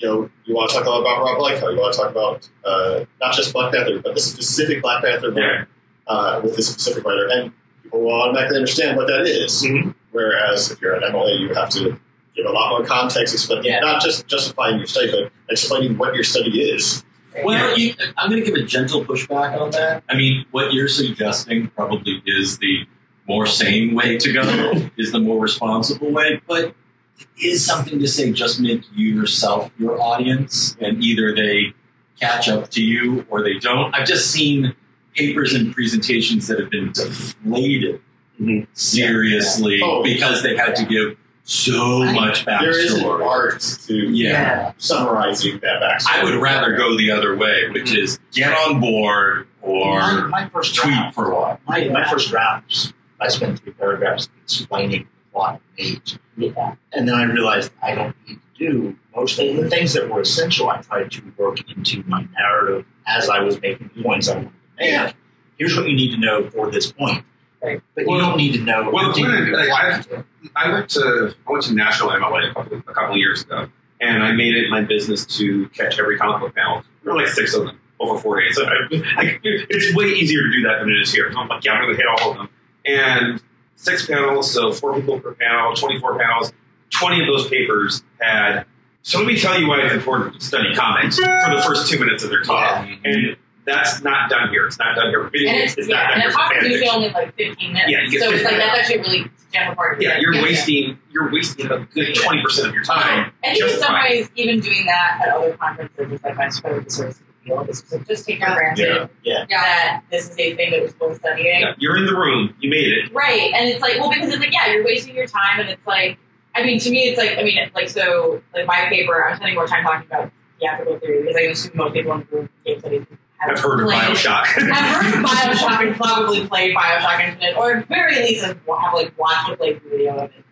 [0.00, 3.04] you know you want to talk about Rob Liefeld, you want to talk about uh,
[3.20, 5.64] not just Black Panther, but the specific Black Panther book Yeah.
[6.06, 9.94] uh, with this specific writer, and people will automatically understand what that is Mhm.
[10.12, 11.98] Whereas if you're an MLA, you have to
[12.36, 13.80] give a lot more context, explain, Yeah.
[13.80, 17.04] not just justifying your study, but explaining what your study is.
[17.42, 20.04] Well, you, I'm going to give a gentle pushback on that.
[20.08, 22.86] I mean, what you're suggesting probably is the
[23.26, 26.74] more sane way to go, is the more responsible way, but
[27.18, 31.72] it is something to say just make you yourself your audience, and either they
[32.20, 33.94] catch up to you or they don't.
[33.94, 34.74] I've just seen
[35.14, 38.00] papers and presentations that have been deflated
[38.40, 38.66] Mhm.
[38.72, 39.84] seriously Yeah.
[39.86, 40.02] Oh.
[40.02, 42.60] because they had to give so I- much backstory.
[42.60, 44.72] There is an art to Yeah.
[44.78, 46.20] summarizing that backstory.
[46.20, 48.02] I would rather go the other way, which mm-hmm.
[48.02, 51.60] is get on board or my first tweet draft, for a while.
[51.66, 56.18] my, my first draft, I spent three paragraphs explaining plot page.
[56.36, 56.74] Yeah.
[56.92, 60.20] And then I realized I don't need to do most of the things that were
[60.20, 60.68] essential.
[60.70, 64.48] I tried to work into my narrative as I was making the points I wanted
[64.48, 64.90] to make.
[64.90, 65.12] Yeah.
[65.58, 67.24] Here's what you need to know for this point.
[67.64, 67.80] Right.
[67.94, 68.90] But Well- you don't need to know.
[68.90, 70.24] well, everything when I- like.
[70.54, 73.68] I went to I went to National MLA a couple, a couple of years ago,
[74.00, 76.84] and I made it my business to catch every comic book panel.
[77.02, 78.56] There were like six of them over four days.
[78.56, 78.68] So I,
[79.16, 81.32] I, it's way easier to do that than it is here.
[81.32, 82.48] So I'm like, yeah, I'm going to hit all of them.
[82.84, 83.42] And
[83.76, 86.52] six panels, so four people per panel, 24 panels.
[86.90, 88.66] 20 of those papers had.
[89.02, 91.24] So let me tell you why it's important to study comics for
[91.54, 92.86] the first two minutes of their talk.
[93.04, 94.66] And that's not done here.
[94.66, 95.48] It's not done here for video.
[95.50, 95.70] And games.
[95.72, 97.90] it's, It's not done and here it for fan usually only like 15 minutes.
[97.90, 98.90] Yeah, you get so it's 15 like that's minutes.
[98.90, 100.00] actually really general part.
[100.02, 100.22] Yeah, it.
[100.22, 103.32] you're wasting you're wasting a good twenty percent of your time.
[103.42, 106.84] And in some ways, even doing that at other conferences is like my sort of
[106.84, 107.68] the source the field.
[107.68, 109.44] It's just, just take for granted Yeah.
[109.48, 109.60] Yeah.
[109.60, 111.60] that this is a thing that was worth studying.
[111.60, 112.54] Yeah, you're in the room.
[112.60, 113.12] You made it.
[113.14, 113.52] Right.
[113.54, 115.60] And it's like, well, because it's like, yeah, you're wasting your time.
[115.60, 116.18] And it's like,
[116.54, 119.56] I mean, to me, it's like, I mean, like, so, like, my paper, I'm spending
[119.56, 122.78] more time talking about theatrical theory because I assume most people in the group game
[122.80, 123.02] studies
[123.48, 124.44] have I've heard of played- Bioshock.
[124.44, 128.94] Have heard of Bioshock and probably played Bioshock Infinite, or at very least have, have
[128.94, 130.44] like, watched a playthrough video of it.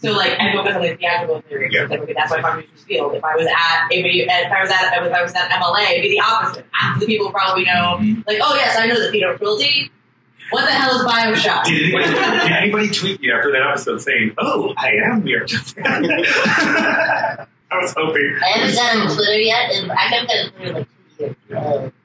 [0.00, 1.70] So, like, I focus on like theatrical theory.
[1.72, 1.86] Yeah.
[1.86, 3.14] Like, okay, that's why Contributions Field.
[3.14, 5.90] If I was at a video, if I was at, if I was at MLA,
[5.90, 6.66] it'd be the opposite.
[6.70, 8.20] Half the people probably know, mm-hmm.
[8.28, 9.90] like, oh yes, I know the theater cruelty.
[10.50, 11.64] What the hell is Bioshock?
[11.64, 15.50] Did anybody, did anybody tweet you after that episode saying, "Oh, I am weird"?
[15.84, 18.38] I was hoping.
[18.42, 21.36] I haven't done it Twitter yet, and I haven't done it Twitter like two.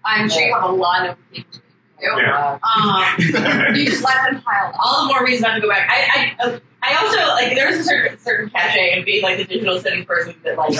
[0.06, 1.64] I'm sure you have a lot of things to do.
[2.02, 2.60] Yeah.
[2.62, 4.76] Um, You just let them pile up.
[4.78, 5.90] all the more reason not to go back.
[5.90, 9.80] I, I, I also like there's a certain certain cachet in being like the digital
[9.80, 10.74] studies person that like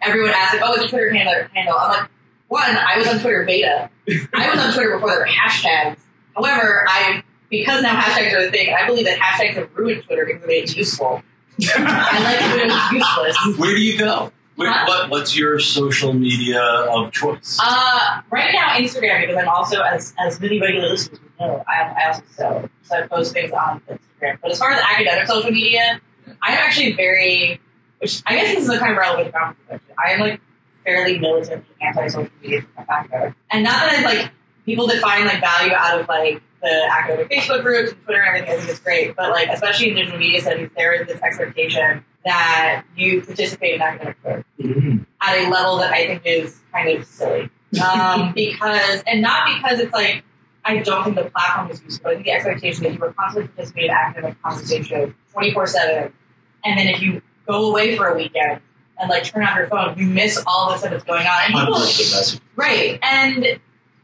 [0.00, 1.34] everyone asks like, oh, it's a Twitter handle.
[1.54, 1.76] Handle.
[1.78, 2.10] I'm like,
[2.48, 3.90] one, I was on Twitter beta.
[4.32, 5.98] I was on Twitter before there were hashtags.
[6.34, 8.74] However, I because now hashtags are a thing.
[8.74, 11.22] I believe that hashtags have ruined Twitter because they made it useful.
[11.60, 12.92] I like it when it was
[13.36, 13.58] useless.
[13.58, 14.32] Where do you go?
[14.56, 14.84] Where, Huh?
[14.86, 17.58] what, what's your social media of choice?
[17.62, 21.82] Uh, right now Instagram because I'm also as as many regular listeners would know, I,
[21.82, 24.38] I also sew, so I post things on Instagram.
[24.42, 26.00] But as far as academic social media,
[26.42, 27.60] I'm actually very,
[27.98, 29.80] which I guess this is a kind of relevant conversation.
[30.04, 30.40] I am like
[30.84, 34.30] fairly militantly anti-social media from my background, and not that I like
[34.66, 38.50] people define like value out of like the academic Facebook groups and Twitter and everything.
[38.54, 42.04] I think it's great, but like especially in digital media studies, there is this expectation
[42.24, 44.44] that you participate in academic work
[45.20, 47.50] at a level that I think is kind of silly.
[47.82, 50.24] Um, because, and not because it's like,
[50.64, 52.10] I don't think the platform is useful.
[52.10, 56.12] I think the expectation that you are constantly participating in academic conversation 24 7.
[56.64, 58.60] And then if you go away for a weekend
[58.98, 61.42] and like turn on your phone, you miss all the stuff that's going on.
[61.46, 62.40] And people, message.
[62.54, 62.98] Right.
[63.02, 63.58] And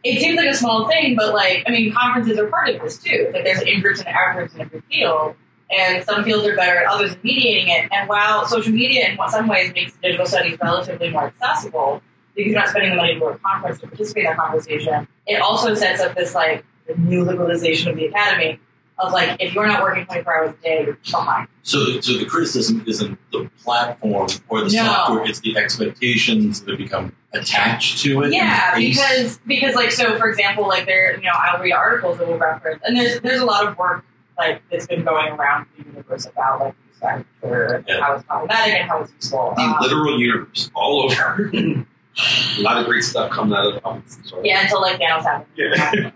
[0.04, 2.98] it seems like a small thing, but like, I mean, conferences are part of this
[2.98, 3.30] too.
[3.32, 5.36] Like there's in groups and out groups in every field.
[5.70, 7.88] And some fields are better at others at mediating it.
[7.92, 12.02] And while social media in some ways makes digital studies relatively more accessible,
[12.34, 14.38] because you're not spending the money to go to a conference to participate in that
[14.38, 18.58] conversation, it also sets up this like neoliberalization of the academy
[18.98, 21.48] of like if you're not working 24 hours a day, you're behind.
[21.62, 24.84] So, so the criticism isn't the platform or the No.
[24.84, 28.32] software; it's the expectations that become attached to it.
[28.32, 28.96] Yeah, and the pace.
[28.98, 32.38] because because like so for example, like there you know I'll read articles that will
[32.38, 34.04] reference, and there's there's a lot of work
[34.38, 38.00] like it's been going around the universe about like use of Twitter and Yeah.
[38.00, 39.52] how it's problematic and how it's useful.
[39.56, 41.50] The Um, literal universe, all over.
[41.54, 41.84] a
[42.60, 44.18] lot of great stuff coming out of the office.
[44.42, 45.46] yeah, until like Thanos happened.
[45.56, 46.10] Yeah.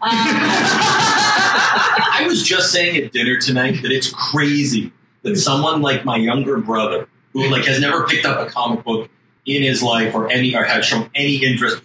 [0.00, 6.16] Um, I was just saying at dinner tonight that it's crazy that someone like my
[6.16, 9.10] younger brother, who like has never picked up a comic book
[9.46, 11.82] in his life or any or has shown any interest,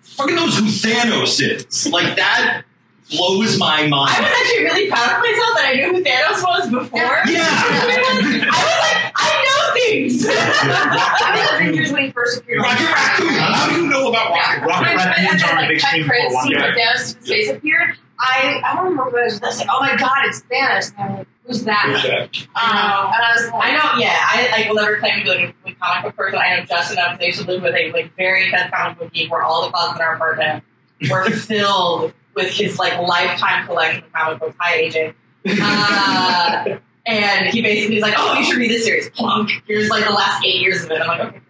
[0.00, 1.86] fucking knows who Thanos is.
[1.92, 2.62] Like that
[3.10, 4.10] blows my mind.
[4.14, 7.18] I was actually really proud of myself that I knew who Thanos was before.
[7.30, 7.46] Yeah.
[7.46, 10.26] I was like, I know things.
[10.28, 12.62] I was Avengers when he first appeared.
[12.62, 13.28] Rocket Raccoon.
[13.34, 14.96] How do you know about Rocket When, Raccoon?
[14.96, 16.60] when, Raccoon's on a like, big Cut screen Chris, for one he day.
[16.60, 17.96] put down face appeared.
[18.18, 20.92] I I don't remember what I was like, Oh my god, it's Thanos.
[20.96, 21.84] And I'm like, who's that?
[21.86, 22.20] Who's that?
[22.56, 24.16] Um, and I was like, I know, yeah.
[24.18, 26.38] I like will never claim to be like a big comic book person.
[26.38, 27.18] I know just enough.
[27.20, 29.70] They used to live with a like very intense comic book geek, where all the
[29.70, 30.64] closets in our apartment
[31.10, 34.56] were filled with his like lifetime collection of comic books.
[34.60, 35.14] Hi, AJ.
[35.60, 39.50] Uh, and he basically is like, "Oh, you should read this series." Plunk.
[39.66, 41.00] Here's like the last eight years of it.
[41.00, 41.40] I'm like, okay.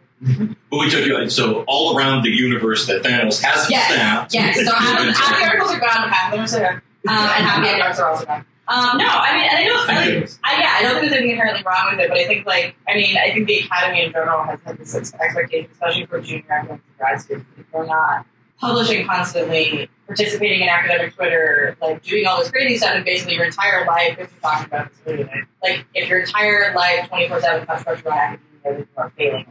[0.71, 3.93] But we took you so all around the universe that Thanos hasn't Yes.
[3.93, 4.33] snapped.
[4.35, 4.57] Yes.
[4.65, 7.45] So half, half the articles are gone, half of them are still there, um, and
[7.47, 8.45] half the articles are also gone.
[8.69, 11.13] Um, no, I mean, and I know, I, like, I, yeah, I don't think there's
[11.13, 14.05] anything inherently wrong with it, but I think, like, I mean, I think the academy
[14.05, 17.87] in general has had this expectation, especially for junior academics and grad students, that they're
[17.87, 18.27] not
[18.61, 23.45] publishing constantly, participating in academic Twitter, like doing all this crazy stuff, and basically your
[23.45, 25.29] entire life, if you're talking about this,
[25.63, 29.47] like, if your entire life, 24 7, touch structured on academia, you are failing.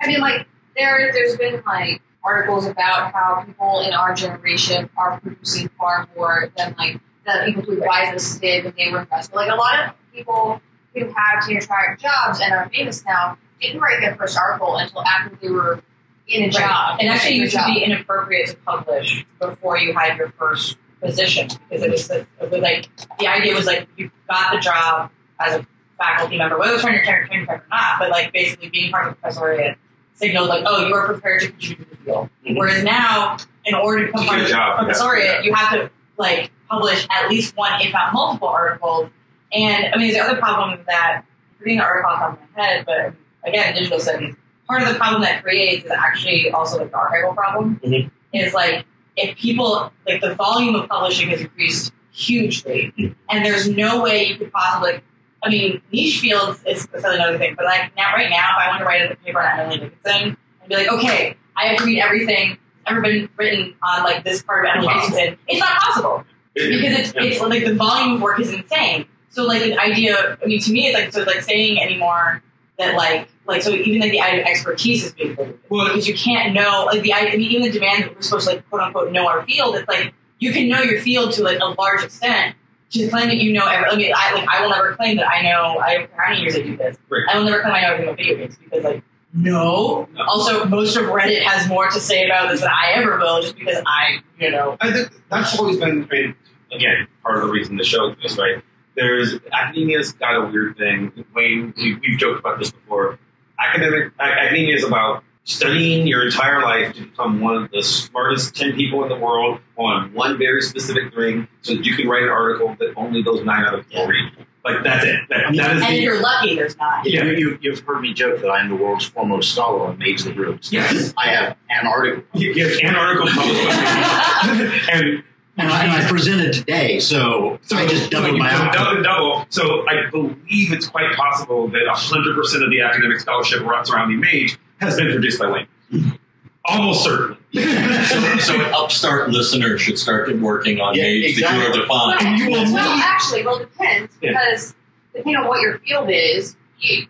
[0.00, 5.20] I mean, like there, there's been like articles about how people in our generation are
[5.20, 9.34] producing far more than like the people who advised us did when they were invested.
[9.34, 10.60] Like a lot of people
[10.94, 15.02] who have tenure track jobs and are famous now didn't write their first article until
[15.02, 15.82] after they were
[16.26, 16.52] in a Right.
[16.52, 16.98] job.
[17.00, 17.66] And actually, in it a used to job.
[17.74, 22.50] be inappropriate to publish before you had your first position because it was, the, it
[22.50, 25.66] was like the idea was like you got the job as a
[25.98, 28.68] faculty member, whether it was on your tenure tenure track or not, but like basically
[28.70, 29.76] being part of the professoriate
[30.14, 32.30] signaled like, oh, you are prepared to contribute to the field.
[32.46, 32.56] Mhm.
[32.56, 35.44] Whereas now, in order to become part of the job, you have to professoriate, that.
[35.44, 39.10] you have to like publish at least one, if not multiple articles.
[39.52, 41.24] And I mean, the other problem is that I'm
[41.64, 43.14] reading the article off the top of my head, but
[43.48, 44.34] again, digital studies
[44.72, 47.78] part of the problem that creates is actually also like the archival problem.
[47.84, 48.10] Mhm.
[48.32, 52.92] Is like if people like the volume of publishing has increased hugely,
[53.28, 55.00] and there's no way you could possibly.
[55.44, 58.78] I mean, niche fields is another thing, but like now, right now, if I want
[58.80, 61.98] to write a paper on Emily Dickinson, I'd be like, okay, I have to read
[61.98, 62.56] everything
[62.86, 65.36] ever been written on like this part of Emily Dickinson.
[65.48, 69.04] It's not possible because it's, it's like the volume of work is insane.
[69.30, 72.40] So like the idea, I mean, to me, it's like so like saying anymore
[72.82, 75.36] that like like so even like the idea of expertise is being
[75.68, 78.48] Well, because you can't know like the I mean even the demand that we're supposed
[78.48, 79.76] to like quote unquote know our field.
[79.76, 82.56] It's like you can know your field to like a large extent.
[82.90, 85.26] To claim that you know every, I mean, I like I will never claim that
[85.26, 85.80] I know.
[85.80, 86.98] I how many years I do this.
[87.08, 87.22] Right.
[87.26, 90.08] I will never claim I know everything about video games because like no.
[90.28, 93.56] Also, most of Reddit has more to say about this than I ever will, just
[93.56, 96.34] because I you know I think that's always been, I mean,
[96.70, 98.62] again, part of the reason the show exists, right?
[98.96, 101.24] There's academia's got a weird thing.
[101.34, 103.18] Wayne, we, we've joked about this before.
[103.58, 108.54] Academic ac- academia is about studying your entire life to become one of the smartest
[108.54, 112.22] ten people in the world on one very specific thing, so that you can write
[112.22, 114.32] an article that only those nine out other people read.
[114.64, 115.20] Like that's it.
[115.28, 117.04] That, that is and if the, you're lucky, there's not.
[117.04, 117.24] Yeah.
[117.24, 120.32] You, you, you've heard me joke that I'm the world's foremost scholar on Mage the
[120.32, 120.72] Heroes.
[120.72, 121.12] Yes.
[121.16, 125.24] I have an article, you you have an article published, and
[125.62, 129.02] and I, and I presented today, so, so I just doubled you my double, output.
[129.02, 129.46] double, double.
[129.50, 134.96] So I believe it's quite possible that 100% of the academic scholarship surrounding Mage has
[134.96, 136.18] been produced by Wayne.
[136.64, 137.38] Almost certainly.
[137.54, 141.58] so, so an upstart listener should start working on Yeah, Mage exactly.
[141.58, 142.26] the Hero Defined.
[142.26, 144.30] And you will well, actually, well, it depends Yeah.
[144.30, 144.74] because
[145.12, 147.06] depending on what your field is, you,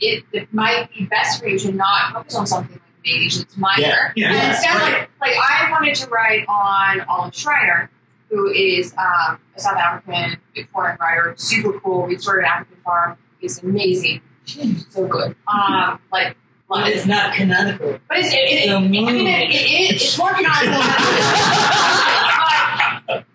[0.00, 3.36] it, it might be best for you to not focus on something like mage.
[3.40, 3.82] It's minor.
[3.82, 4.12] Yeah.
[4.16, 4.28] Yeah.
[4.28, 7.90] And Yeah, instead, like, like I wanted to write on Olive Schreiner,
[8.28, 12.06] who is um, a South African Victorian writer, super cool.
[12.06, 13.16] We started African farm.
[13.38, 14.20] He's amazing.
[14.44, 15.34] She's so good.
[15.48, 16.36] Um, like,
[16.68, 17.98] Well, it's not canonical.
[18.08, 19.16] but it's, it, it, So I mean, moved.
[19.16, 20.80] it, it, it's more canonical.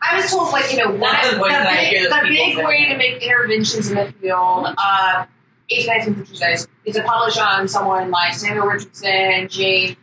[0.02, 2.22] I was told, like, you know, one of the the, voice that I hear big,
[2.22, 5.26] the big way to make interventions in the field, uh,
[5.72, 9.98] 18th century is to publish on someone like Samuel Richardson, Jane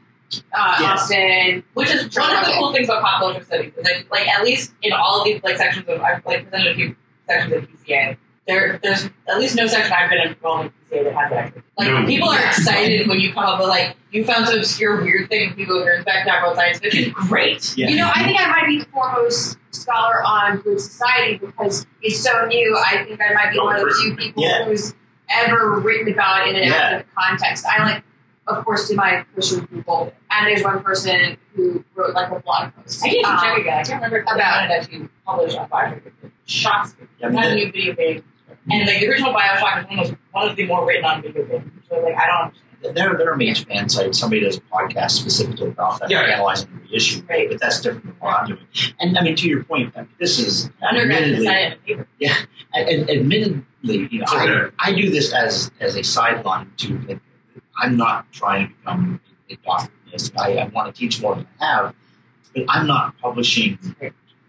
[0.52, 0.92] uh, Yeah.
[0.94, 1.62] Austen.
[1.74, 3.72] Which is one of the cool things about pop culture studies.
[3.76, 6.72] Is like, like at least in all of these like sections of I've like presented
[6.72, 6.96] a few
[7.28, 8.16] sections of PCA.
[8.48, 11.54] There, there's at least no section I've been involved in PCA that has that.
[11.78, 12.06] Like No.
[12.06, 15.48] people are excited when you come up with like you found some obscure weird thing
[15.48, 17.12] and people are in fact about science fiction.
[17.12, 17.76] Great.
[17.76, 17.88] Yeah.
[17.88, 22.18] You know, I think I might be the foremost scholar on good society because it's
[22.20, 22.76] so new.
[22.76, 24.64] I think I might be one of the few people Yeah.
[24.64, 24.92] who's
[25.28, 26.74] ever written about in an Yeah.
[26.74, 27.66] academic context.
[27.66, 28.02] I like,
[28.48, 32.74] of course, do my Christian Google, and there's one person who wrote like a blog
[32.74, 33.04] post.
[33.04, 33.78] I need to um, check again.
[33.78, 36.06] I can't remember about- about it actually published on Bioshock.
[36.06, 36.12] It
[36.46, 37.06] shocks me.
[37.20, 38.24] Yeah, not a new video game.
[38.70, 41.44] And like the original Bioshock is one of, one of the more written on video
[41.44, 41.70] games.
[41.88, 42.71] So like I don't understand.
[42.82, 44.18] There, there are Mage fan sites.
[44.18, 46.20] Somebody does a podcast specifically about that, Yeah.
[46.22, 47.22] analyzing every issue.
[47.28, 47.48] Right.
[47.48, 48.66] But that's different than what I'm doing.
[49.00, 52.30] And I mean, to your point, I mean, this is Undergrad admittedly- decided in
[52.80, 54.74] a and admittedly, you know, I, Okay.
[54.78, 56.98] I do this as as a sideline to.
[57.08, 57.20] Like,
[57.78, 59.20] I'm not trying to become
[59.50, 60.32] a doctor in this.
[60.38, 61.94] I, I want to teach more than I have,
[62.54, 63.78] but I'm not publishing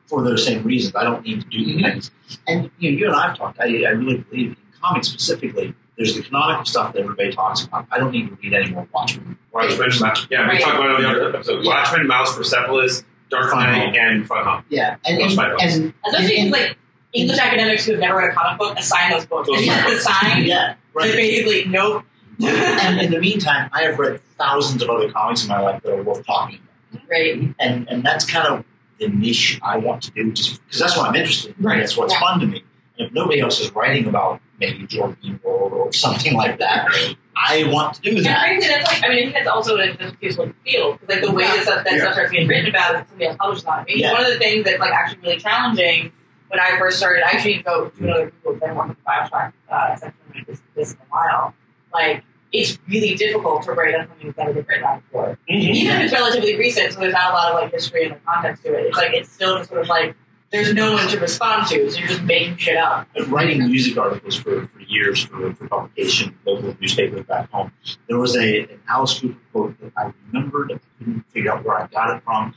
[0.08, 0.96] for those same reasons.
[0.96, 2.12] I don't need to do the things.
[2.48, 3.60] And you know, you and I have talked.
[3.60, 5.74] I, I really believe in comics specifically.
[5.98, 7.86] There's the canonical stuff that everybody talks about.
[7.92, 9.38] I don't need to read any more Watchmen.
[9.52, 9.92] Watchmen,
[10.32, 10.62] yeah, we Right.
[10.62, 11.64] talked about it on the other episode.
[11.64, 11.70] Yeah.
[11.72, 14.64] Watchmen, Maus, Persepolis, Dark Fun Knight, and Fun Home.
[14.70, 16.78] Yeah, and Those and, and, Especially and- like
[17.14, 19.48] English academics who have never read a comic book assign those books.
[19.48, 20.08] Those and you have to books.
[20.48, 21.12] yeah, They're right.
[21.14, 22.04] basically nope.
[22.42, 25.94] and in the meantime, I have read thousands of other comics in my life that
[25.94, 26.56] are worth talking
[26.92, 27.10] about.
[27.10, 27.54] Right.
[27.60, 28.66] and and that's kind of
[29.00, 31.64] the niche I want to do, just because that's what I'm interested in.
[31.64, 31.80] Right.
[31.80, 32.20] That's what's Yeah.
[32.20, 32.64] fun to me.
[32.98, 36.88] And if nobody else is writing about maybe Jordan World or something like that,
[37.36, 38.40] I want to do And that.
[38.42, 41.32] frankly, that's like, I mean, I think that's also an useful field because, like, the
[41.32, 42.00] way that stuff, that Yeah.
[42.02, 43.82] stuff starts getting written about is if somebody else publishes on it.
[43.82, 44.12] I mean, Yeah.
[44.12, 46.12] one of the things that's, like, actually really challenging
[46.50, 49.04] when I first started, I actually didn't go to another Google because I worked with
[49.04, 51.56] Bioshock uh, section like this, this in a while.
[51.92, 55.40] Like, it's really difficult to write on something that's never been written on before.
[55.48, 58.24] Even if it's relatively recent, so there's not a lot of, like, history and like,
[58.26, 60.16] context to it, it's like, it's still just sort of like,
[60.54, 63.08] there's no one to respond to, so you're just making shit up.
[63.18, 67.74] I've writing music articles for, for years for, for publication, local newspapers back home.
[68.08, 70.74] There was a an Alice Cooper quote that I remembered.
[70.74, 72.54] I couldn't figure out where I got it from.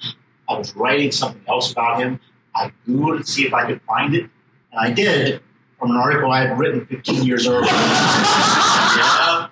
[0.46, 2.20] I was writing something else about him.
[2.54, 4.28] I Googled to see if I could find it,
[4.72, 5.40] and I did
[5.78, 7.72] from an article I had written 15 years earlier.
[8.96, 9.48] Yeah.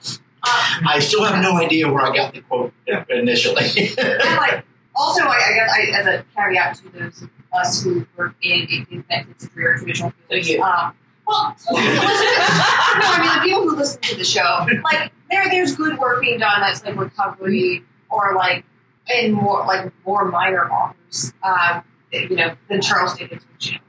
[0.86, 2.72] I still have no idea where I got the quote
[3.10, 3.64] initially.
[3.98, 4.64] And like,
[4.94, 8.84] also, I, I guess I, as a caveat to those us who work in a
[8.86, 10.62] connected or traditional fields, you.
[10.62, 10.94] um,
[11.26, 15.74] well, so no, I mean the people who listen to the show, like there, there's
[15.74, 18.64] good work being done that's like recovery or like
[19.14, 21.82] in more like more minor authors, um,
[22.12, 23.42] you know, than Charles Dickens.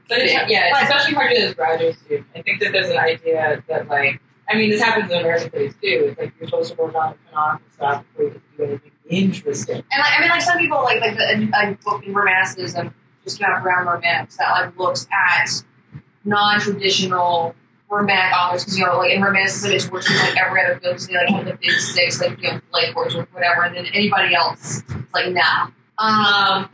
[0.08, 2.26] But it's, yeah, But- especially hard to do as a graduate student.
[2.34, 5.74] I think that there's an idea that like, I mean, this happens in American studies
[5.74, 6.06] too.
[6.08, 8.92] It's like you're supposed to work on the canonical stuff before you to do anything
[9.08, 9.76] interesting.
[9.76, 12.94] And like, I mean, like some people like like the, a, a book in romanticism
[13.26, 15.62] just came out Brown Romantics that like looks at
[16.24, 17.54] non-traditional
[17.88, 21.00] romantic authors because you know like in romanticism it's with like every other field.
[21.00, 23.86] So they like have the big six like you know Blake or whatever, and then
[23.86, 25.70] anybody else it's like nah.
[25.98, 26.68] Um,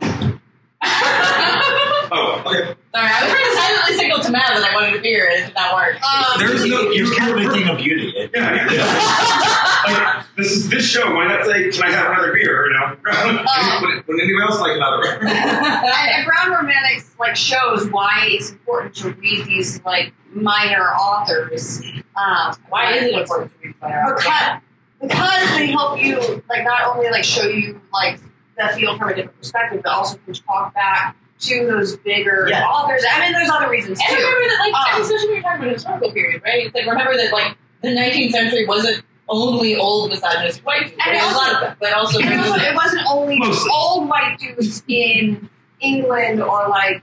[2.15, 2.75] Oh, okay.
[2.95, 5.41] Sorry, I was trying to silently signal to Matt that I wanted a beer and
[5.41, 5.95] it did not work.
[6.03, 6.91] um, There's no.
[6.91, 8.13] It's kind of a thing of beauty.
[8.15, 9.83] Yeah, yeah.
[10.17, 11.11] like, this is this show.
[11.15, 12.95] Why not say, "Can I have another beer?" You know,
[13.81, 15.25] would, would anyone else like another?
[15.25, 21.81] and, and Brown Romantics like shows why it's important to read these like minor authors.
[22.15, 24.13] Um, Why is it important to read Fire?
[24.15, 24.61] because
[25.01, 28.19] because they help you like not only like show you like
[28.55, 32.65] the field from a different perspective, but also can talk back to those bigger Yeah.
[32.65, 33.03] authors.
[33.11, 34.23] I mean, there's other reasons And too.
[34.23, 36.65] remember that, like, Um, especially when you're talking about a historical period, right?
[36.65, 40.93] It's like remember that, like, the 19th century wasn't only old misogynistic white dudes.
[41.05, 42.67] And There was a also- lot of them, but also And there it was wasn't,
[42.69, 43.71] it wasn't only Mostly.
[43.73, 45.49] old white dudes in
[45.81, 47.01] England or like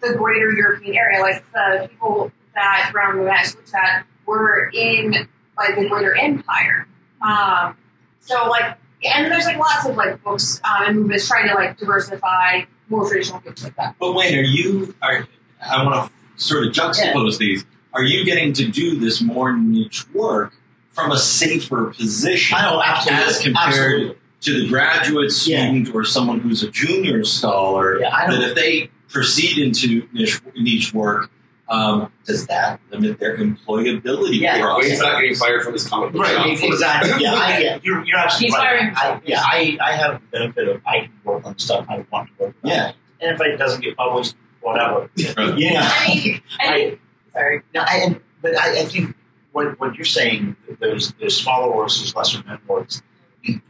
[0.00, 1.20] the greater European area.
[1.20, 6.86] Like the people that Brown Romantics looks at were in like the greater empire.
[7.26, 7.76] Um,
[8.20, 11.76] so like, and there's like lots of like books um, and movements trying to like
[11.78, 13.96] diversify more traditional fields like that.
[13.98, 14.94] But Wayne, are you?
[15.02, 15.26] Are,
[15.60, 17.64] I want to sort of juxtapose these.
[17.92, 20.52] Are you getting to do this more niche work
[20.90, 23.24] from a safer position I know, absolutely.
[23.24, 24.16] as compared absolutely.
[24.42, 25.64] to the graduate Yeah.
[25.64, 28.00] student or someone who's a junior scholar?
[28.00, 28.40] Yeah, I know.
[28.40, 31.30] that if they proceed into niche, niche work,
[31.68, 34.88] um, does that limit their employability Yeah, process?
[34.88, 36.44] Wayne's not getting fired from his comic book shop.
[36.44, 37.22] Right, exactly.
[37.22, 38.94] Yeah, I, yeah you're, you're absolutely He's right.
[38.94, 42.04] firing I, yeah, I, I have the benefit of I can work on stuff I
[42.10, 42.70] want to work on.
[42.70, 42.92] Yeah.
[43.20, 45.10] And if it doesn't get published, whatever.
[45.36, 45.58] Right.
[45.58, 45.80] Yeah.
[45.82, 46.98] I mean, I
[47.32, 47.62] sorry.
[47.74, 49.16] No, I, and, but I, I think
[49.52, 53.02] what, what you're saying, those those smaller works, those lesser known works,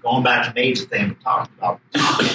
[0.02, 1.80] going back to Mage's thing we talked about,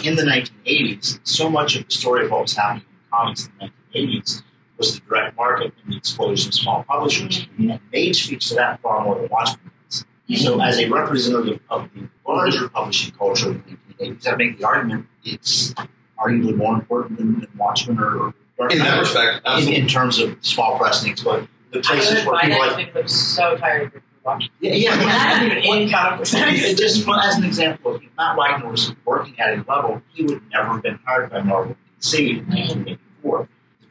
[0.05, 3.71] in the 1980s, so much of the story of what was happening in comics in
[3.93, 4.43] the 1980s
[4.79, 7.47] was the direct market and the explosion of small publishers.
[7.57, 10.05] And Mage speaks to that far more than Watchmen does.
[10.35, 14.65] So, as a representative of the larger publishing culture of the 1980s, I make the
[14.65, 15.73] argument it's
[16.17, 20.37] arguably more important than, than Watchmen or, or In that respect, in, in terms of
[20.41, 23.95] small pressings, but the I places couldn't where find people that like I'm so tired
[23.95, 24.49] of watching.
[24.59, 24.95] yeah, yeah,
[25.41, 26.25] not even in comic
[26.77, 30.41] just well, as an example, if Matt Wagner was working at a level, he would
[30.51, 33.49] never have been hired by Marvel DC in 1984.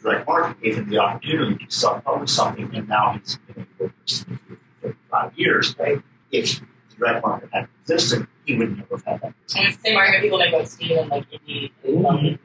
[0.09, 3.93] The direct market gave him the opportunity to self-publish something, and now he's been able
[4.09, 4.41] to work
[4.81, 5.77] for 35 years.
[5.79, 6.03] Right?
[6.33, 9.35] If the direct market had existed, he would never have had that.
[9.57, 11.71] And it's the same argument people make about Steve and like indie.
[11.85, 12.39] indie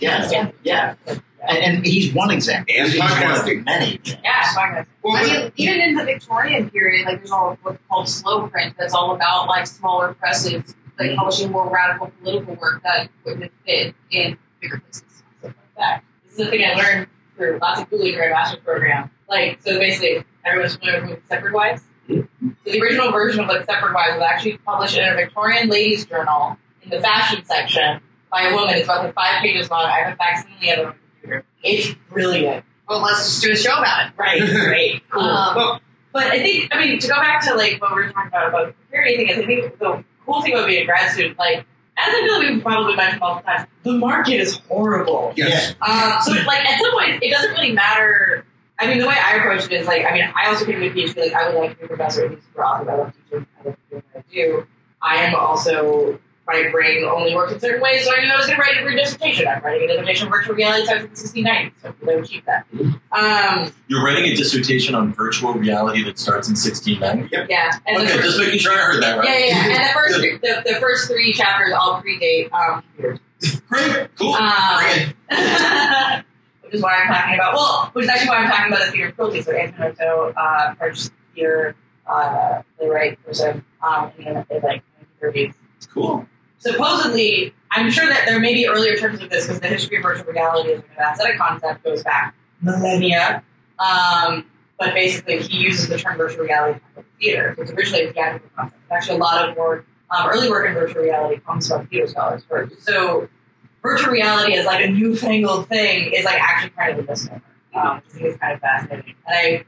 [0.00, 0.94] Yeah, yeah, yeah.
[1.48, 2.74] And, and he's one example.
[2.76, 3.64] And he's one of podcasting.
[3.64, 4.00] many.
[4.24, 4.52] yeah.
[4.52, 4.86] fine.
[5.04, 8.74] Well, I mean, even in the Victorian period, like there's all what's called slow print
[8.76, 11.18] that's all about like smaller presses, like mm-hmm.
[11.18, 15.04] publishing more radical political work that wouldn't fit in bigger places.
[15.38, 16.02] Stuff like that.
[16.36, 17.06] This is a thing I learned
[17.36, 19.10] through lots of Google during master's program.
[19.26, 21.82] Like, so basically, everyone's familiar with separate Wives.
[22.08, 22.28] So
[22.64, 26.58] the original version of like separate Wives was actually published in a Victorian ladies' journal
[26.82, 28.74] in the fashion section by a woman.
[28.74, 29.86] It's about like five pages long.
[29.86, 31.44] I have a facsimile of it on my computer.
[31.62, 32.64] It's brilliant.
[32.86, 34.12] Well, let's just do a show about it.
[34.18, 35.08] Right, great.
[35.08, 35.22] Cool.
[35.22, 35.80] Um,
[36.12, 38.48] but I think, I mean, to go back to like what we were talking about
[38.50, 41.38] about the security thing is, I think the cool thing about being a grad student,
[41.38, 41.64] like,
[41.98, 45.32] as I feel like we've probably mentioned multiple times, the market is horrible.
[45.36, 45.74] Yes.
[45.80, 48.44] Um, so like at some point, it doesn't really matter.
[48.78, 50.90] I mean, the way I approach it is like, I mean, I also came to
[50.90, 51.16] PhD.
[51.16, 52.90] Like, I would like to be a professor at least for author.
[52.90, 53.46] I love teaching.
[53.60, 54.66] I love doing what I do.
[55.00, 58.46] I am also my brain only works in certain ways, so I knew I was
[58.46, 59.48] going to write a dissertation.
[59.48, 62.24] I'm writing a dissertation on virtual reality that starts in the 1690s, so they would
[62.28, 62.66] keep that.
[63.12, 67.52] Um, You're writing a dissertation on virtual reality that starts in 1690.
[67.52, 69.28] yeah, and Okay, first, just making sure I heard that right.
[69.28, 72.82] yeah, yeah, yeah, and the first, three, the, the first three chapters all predate um,
[72.82, 73.18] computers.
[73.68, 74.34] Great, cool.
[74.34, 75.14] Um,
[76.62, 77.54] which is why I'm talking about.
[77.54, 79.42] Well, which is actually why I'm talking about the theater of cruelty.
[79.42, 81.76] So Antonin Artaud, uh, French theater
[82.06, 84.82] uh, playwright person, um, in the in, like
[85.22, 85.54] 1930s.
[85.92, 86.26] Cool.
[86.72, 90.02] Supposedly, I'm sure that there may be earlier terms of this because the history of
[90.02, 93.42] virtual reality as an aesthetic concept goes back millennia.
[93.78, 94.46] Um,
[94.78, 97.54] but basically, he uses the term virtual reality for theater.
[97.56, 98.80] So it's originally a theatrical concept.
[98.90, 102.42] Actually, a lot of work, um, early work in virtual reality comes from theater scholars
[102.48, 102.82] first.
[102.82, 103.28] So
[103.82, 107.42] virtual reality as like a newfangled thing is like actually kind of a misnomer.
[107.74, 109.14] Um, I think it's kind of fascinating.
[109.26, 109.64] And I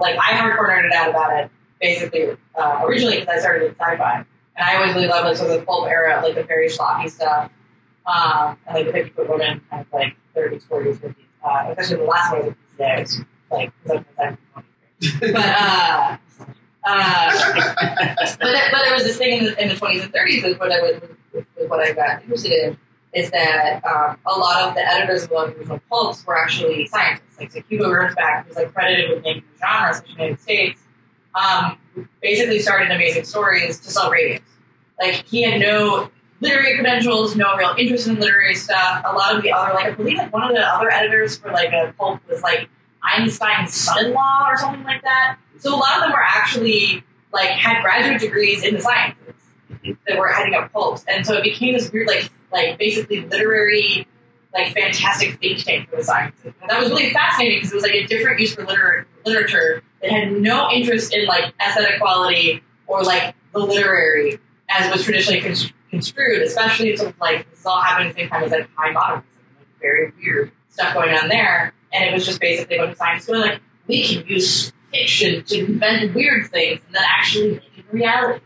[0.00, 4.24] like I hardcore nerded out about it basically uh, originally because I started in sci-fi,
[4.62, 7.08] and I always really loved like sort of the pulp era, like the very sloppy
[7.08, 7.50] stuff,
[8.06, 11.24] um, and like the fifty foot woman, kind of like thirties, forties, fifties.
[11.44, 14.38] Uh, especially the last one was today, was like 70s,
[15.20, 16.16] but uh,
[16.84, 17.54] uh,
[18.14, 20.70] but but there was this thing in the in the twenties and thirties is what
[20.70, 21.00] I was
[21.32, 22.78] was what I got interested in
[23.12, 27.38] is that um, a lot of the editors of the original pulps were actually scientists.
[27.38, 30.80] Like so Hugo Gernsback, who's like credited with making the genre in the United States,
[31.34, 31.76] um,
[32.22, 34.42] basically started Amazing Stories to sell ratings.
[35.02, 39.02] Like he had no literary credentials, no real interest in literary stuff.
[39.04, 41.50] A lot of the other, like I believe, like one of the other editors for
[41.50, 42.68] like a pulp was like
[43.02, 45.38] Einstein's son-in-law or something like that.
[45.58, 49.16] So a lot of them were actually like had graduate degrees in the sciences
[50.06, 54.06] that were heading up pulps, and so it became this weird, like, like basically literary,
[54.54, 56.52] like fantastic think tank for the sciences.
[56.60, 59.82] And that was really fascinating because it was like a different use for liter- literature
[60.02, 64.38] that had no interest in like aesthetic quality or like the literary
[64.72, 65.40] as was traditionally
[65.90, 68.90] construed, especially of like this is all happening at the same time as like high
[68.90, 69.24] modernism,
[69.58, 71.74] like very weird stuff going on there.
[71.92, 75.44] And it was just basically a bunch of scientists going like, we can use fiction
[75.44, 78.44] to invent weird things and then actually make it reality.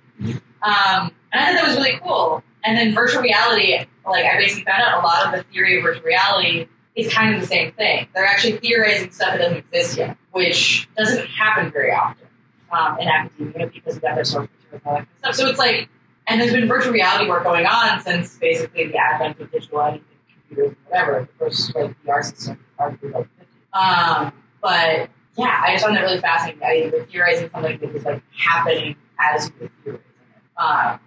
[0.62, 2.42] Um, and I thought that was really cool.
[2.64, 5.84] And then virtual reality, like I basically found out a lot of the theory of
[5.84, 6.66] virtual reality
[6.96, 8.08] is kind of the same thing.
[8.14, 12.26] They're actually theorizing stuff that doesn't exist yet, which doesn't happen very often
[12.72, 15.34] um, in academia because of other source materials and all that kind of stuff.
[15.34, 15.88] So it's like,
[16.26, 20.04] and there's been virtual reality work going on since basically the advent of digital editing,
[20.48, 21.28] computers, and whatever.
[21.38, 23.52] The first like VR system, arguably like 50.
[23.72, 26.60] Um, but yeah, I just found that really fascinating.
[26.60, 30.02] That you're theorizing something that was like happening as you were theorizing
[30.34, 30.60] it.
[30.60, 31.00] Um,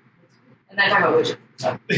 [0.69, 1.37] and then I talk about witches.
[1.57, 1.77] So.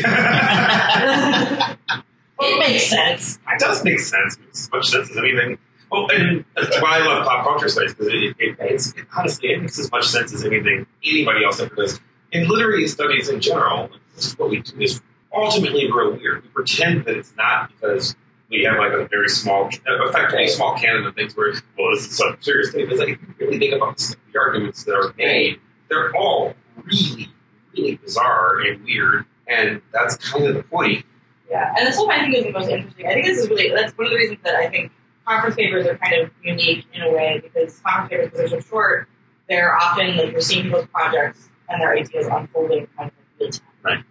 [2.40, 3.38] it makes sense.
[3.48, 4.36] It does make sense.
[4.36, 5.58] It makes as much sense as anything.
[5.92, 9.50] Well, and that's why I love pop culture studies because it, it, it's it, honestly
[9.50, 12.00] it makes as much sense as anything anybody else ever does.
[12.32, 15.02] In literary studies in general, this is what we do is
[15.34, 16.44] ultimately we're weird.
[16.44, 18.16] We pretend that it's not because
[18.50, 22.18] we have like a very small, effectively small canon of things where, well, this is
[22.18, 22.88] some serious thing.
[22.88, 25.60] But like, if you really think about the, the arguments that are made,
[25.90, 26.54] they're all
[26.84, 27.30] really,
[27.76, 31.06] really bizarre and weird, and that's kind of the point.
[31.50, 33.08] Yeah, and this whole I think is the most interesting.
[33.08, 34.92] I think this is really that's one of the reasons that I think
[35.26, 38.70] conference papers are kind of unique in a way because conference papers, because they're so
[38.70, 39.10] short,
[39.50, 43.52] they're often like you're seeing people's projects and their ideas unfolding kind of in real
[43.52, 43.64] time.
[43.84, 44.04] Right.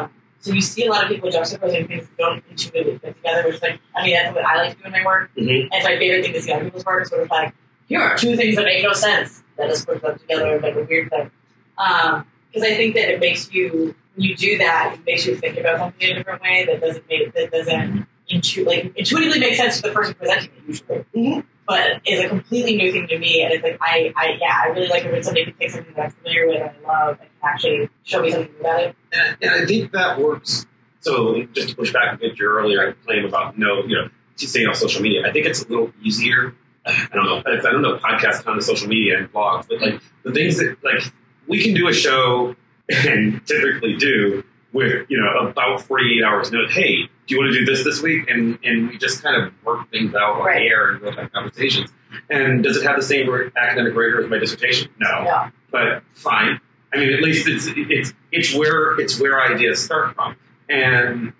[0.00, 0.10] Um,
[0.40, 3.56] so you see a lot of people juxtaposing things that don't intuitively fit together, which
[3.56, 5.30] is like I mean that's what I like to do in my work.
[5.36, 5.62] Mhm.
[5.64, 7.02] And it's my favorite thing to see other people's work.
[7.02, 7.54] Is sort of like
[7.88, 9.42] here are two things that make no sense.
[9.58, 11.30] Let us put them together like a weird thing.
[11.76, 15.56] Because I think that it makes you when you do that, it makes you think
[15.58, 19.54] about something in a different way that doesn't make that doesn't intu- like intuitively make
[19.54, 20.68] sense to the person presenting it
[21.14, 23.42] usually, but is a completely new thing to me.
[23.42, 25.94] And it's like I, I yeah, I really like it when somebody can take something
[25.94, 28.96] that I'm familiar with and I love and actually show me something about it.
[29.12, 30.66] And, and I think that works.
[31.00, 34.52] So just to push back a bit your earlier claim about no, you know, just
[34.52, 36.54] saying on social media, I think it's a little easier.
[36.86, 37.42] I don't know.
[37.46, 40.76] I don't know podcasts, kind of social media and blogs, but like the things that
[40.82, 41.02] like
[41.46, 42.56] we can do a show
[42.88, 46.74] and typically do with you know about 48 hours notice.
[46.74, 48.28] Hey, do you want to do this this week?
[48.30, 50.58] And and we just kind of work things out on Right.
[50.60, 51.90] the air and real time conversations.
[52.28, 54.90] And does it have the same academic rigor as my dissertation?
[54.98, 55.50] No, No.
[55.70, 56.60] but fine.
[56.92, 60.36] I mean, at least it's it's it's where it's where ideas start from.
[60.68, 61.32] And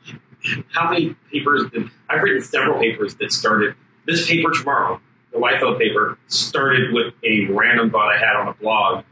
[0.72, 1.70] how many papers?
[1.70, 3.74] Did, I've written several papers that started.
[4.06, 5.00] This paper tomorrow,
[5.32, 9.04] the Liefeld paper, started with a random thought I had on a blog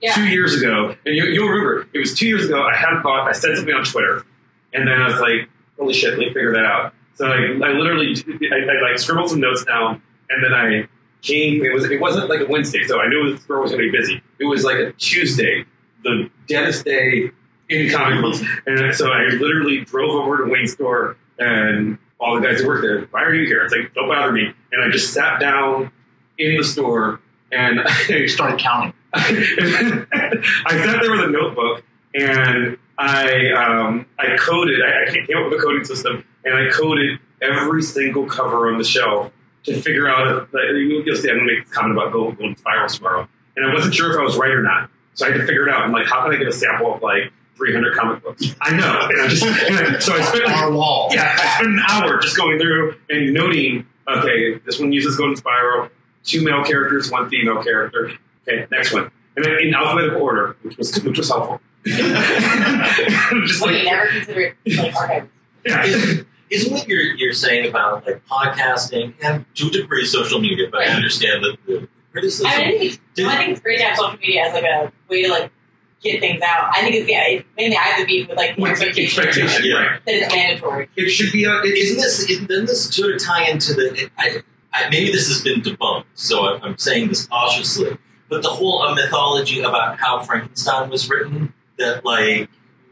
[0.00, 0.12] Yeah.
[0.14, 0.94] two years ago.
[1.04, 2.62] And you, you'll remember, it was two years ago.
[2.62, 3.26] I had a thought.
[3.28, 4.24] I said something on Twitter,
[4.72, 5.48] and then I was like,
[5.78, 8.14] "Holy shit, let me figure that out." So I, I literally,
[8.50, 10.88] I, I like scribbled some notes down, and then I
[11.22, 11.64] came.
[11.64, 13.90] It was it wasn't like a Wednesday, so I knew the store was going to
[13.90, 14.22] be busy.
[14.38, 15.64] It was like a Tuesday,
[16.02, 17.30] the deadest day
[17.68, 22.46] in comic books, and so I literally drove over to Wayne's store and all the
[22.46, 23.06] guys who work there.
[23.06, 23.64] Why are you here?
[23.64, 24.52] It's like don't bother me.
[24.72, 25.90] And I just sat down
[26.38, 27.20] in the store
[27.52, 28.92] and I started counting.
[29.14, 30.06] I
[30.70, 34.80] sat there with a notebook and I um, I coded.
[34.82, 38.78] I, I came up with a coding system and I coded every single cover on
[38.78, 39.32] the shelf
[39.64, 40.26] to figure out.
[40.26, 41.30] If, like, you'll see.
[41.30, 44.18] I'm gonna make a comment about Golden, Golden Spirals tomorrow, and I wasn't sure if
[44.18, 44.90] I was right or not.
[45.14, 45.82] So I had to figure it out.
[45.82, 48.54] I'm like, how can I get a sample of like 300 comic books?
[48.60, 49.06] I know.
[49.10, 51.08] And I just and I- so I spent like Our wall.
[51.12, 55.36] yeah, I spent an hour just going through and noting, okay, this one uses Golden
[55.36, 55.88] Spiral,
[56.24, 58.12] two male characters, one female character.
[58.46, 59.10] Okay, next one.
[59.36, 61.60] And then in alphabetical order, which was which was helpful.
[61.84, 65.28] just Well, like you never considered like archives.
[65.66, 65.84] yeah.
[65.84, 70.68] Isn't, isn't what you're, you're saying about like podcasting and to a degree social media,
[70.70, 72.46] but I understand that the criticism.
[72.46, 74.64] I, mean, I think it's I think it's great to have social media as like
[74.64, 75.50] a way to like
[76.02, 76.70] get things out.
[76.72, 78.86] I think it's yeah, it's, mainly I have the beef with like the With the
[78.86, 79.76] expectation expectation, Yeah.
[79.82, 80.04] right?
[80.04, 80.88] that it's mandatory.
[80.96, 84.10] It should be a, it, Isn't this isn't, this sort of tie into the?
[84.18, 87.96] I, I, maybe this has been debunked, so I'm, I'm saying this cautiously.
[88.28, 92.48] But the whole uh, mythology about how Frankenstein was written, that like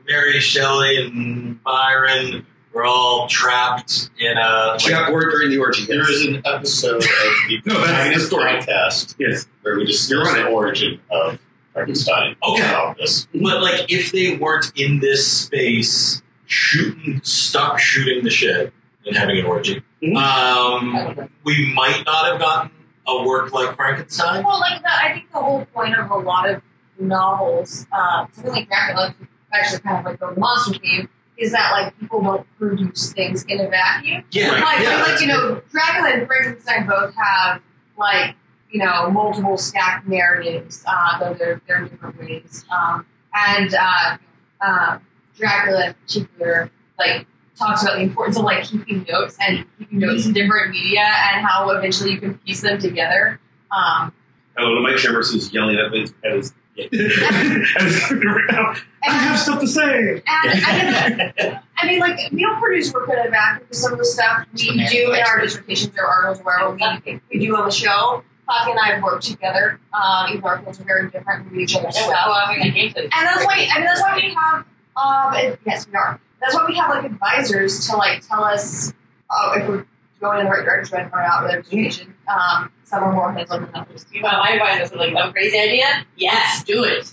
[0.07, 4.79] Mary Shelley and Byron were all trapped in a.
[4.79, 5.85] she got bored during the orgy.
[5.87, 8.45] There is an episode of the No, that's the story.
[8.51, 9.47] podcast Yes.
[9.63, 10.43] where we discuss right.
[10.43, 11.39] the origin of
[11.73, 12.37] Frankenstein.
[12.43, 12.95] Okay.
[12.99, 13.27] This.
[13.35, 18.73] But like, if they weren't in this space shooting, stuck shooting the shit
[19.07, 20.17] and having an orgy, Mhm.
[20.17, 22.71] um, we might not have gotten
[23.07, 24.45] a work like Frankenstein.
[24.45, 26.63] Well, like that, I think the whole point of a lot of
[26.99, 27.87] novels,
[28.33, 29.15] something like Dracula,
[29.53, 33.61] actually kind of like the monster theme, is that like people don't produce things in
[33.61, 34.25] a vacuum.
[34.31, 37.61] Yeah, like, yeah, like you know, Dracula and Frankenstein both have
[37.99, 38.37] like
[38.71, 42.65] you know multiple stacked narratives, uh, though they're they're different ways.
[42.71, 44.17] Um, and uh,
[44.61, 44.99] uh,
[45.37, 47.27] Dracula in particular, like
[47.67, 51.47] talks about the importance of like keeping notes and keeping notes in different media and
[51.47, 53.41] how eventually you can piece them together.
[53.71, 54.13] Um,
[54.57, 56.13] Hello, Mike Chambers is yelling at his.
[56.25, 58.75] At his at his computer right now.
[59.05, 60.23] I have stuff to say.
[60.27, 63.93] And I mean, I mean, like we don't produce work in a vacuum because some
[63.93, 67.57] of the stuff we do in our dissertations or articles or wherever we, we do
[67.57, 68.25] on the show.
[68.49, 69.79] Poppy and I have worked together.
[69.95, 72.25] Um, even though our fields are very different, we read each other's Yeah, stuff.
[72.27, 73.05] well, I mean, I gave them.
[73.05, 74.65] And that's why, I mean, that's why we have,
[74.97, 76.21] um, and- yes, we are.
[76.43, 78.93] That's why we have like advisors to like tell us
[79.31, 79.87] uh, if we're
[80.21, 82.15] going in the right direction or not with our dissertation.
[82.29, 84.05] Um, some are more hands-on than others.
[84.13, 86.05] You know, my advisors were like, "No crazy idea?
[86.17, 87.13] Yes, do it."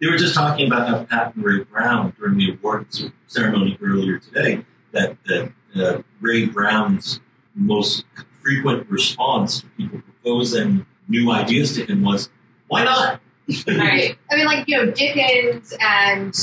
[0.00, 4.18] They were just talking about how Pat and Ray Browne during the awards ceremony earlier
[4.18, 7.20] today that, that uh, Ray Browne's
[7.54, 8.04] most
[8.42, 12.30] frequent response to people proposing new ideas to him was,
[12.68, 13.20] "Why not?"
[13.66, 14.16] Right.
[14.30, 16.34] I mean, like, you know, Dickens and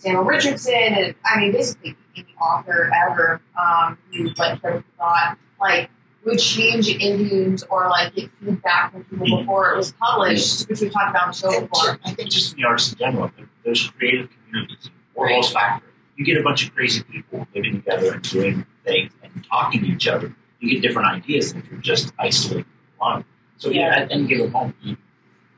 [0.00, 5.90] Samuel Richardson, and I mean, basically any author ever um, who, like, thought, like,
[6.24, 10.90] would change Indians or, like, get feedback from people before it was published, which we've
[10.90, 11.98] talked about on the show before.
[12.04, 13.30] I think just in the arts in general,
[13.62, 14.90] there's creative communities.
[15.14, 15.86] Warhol's factor.
[16.16, 19.86] You get a bunch of crazy people living together and doing things and talking to
[19.86, 20.34] each other.
[20.60, 22.64] You get different ideas than if you're just isolated
[23.00, 23.26] alone.
[23.58, 24.76] So yeah, at any given moment,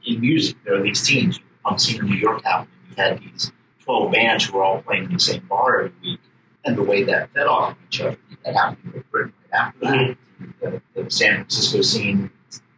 [0.05, 1.39] in music, there are these teams.
[1.65, 3.53] On Singer New York happened, you had these
[3.85, 6.21] 12 bands who were all playing in the same bar every week.
[6.65, 9.81] And the way that fed off of each other, that happened with Britain right after
[9.81, 10.17] that.
[10.61, 12.31] The, the San Francisco scene,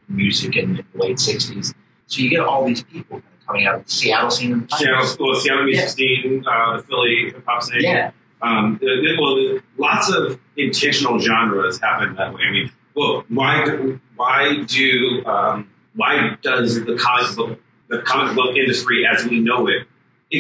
[0.09, 1.75] music in, the late 60s.
[2.07, 4.53] So you get all these people kind of coming out of the Seattle scene.
[4.53, 5.19] in the Seattle, 90s.
[5.21, 5.89] well, Seattle music Yeah.
[5.89, 7.81] scene, uh, the Philly hip hop scene.
[7.83, 8.11] Yeah.
[8.43, 12.43] Um, the, the- well, the, lots of intentional genres happen that way.
[12.47, 18.37] I mean, well, why do, why do um, why does the comic book the comic
[18.37, 19.87] book industry as we know it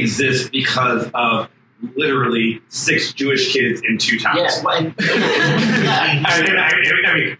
[0.00, 1.48] exist because of
[1.96, 4.38] literally six Jewish kids in two towns?
[4.38, 6.70] Yeah, well, and- I mean, I,
[7.06, 7.36] I mean,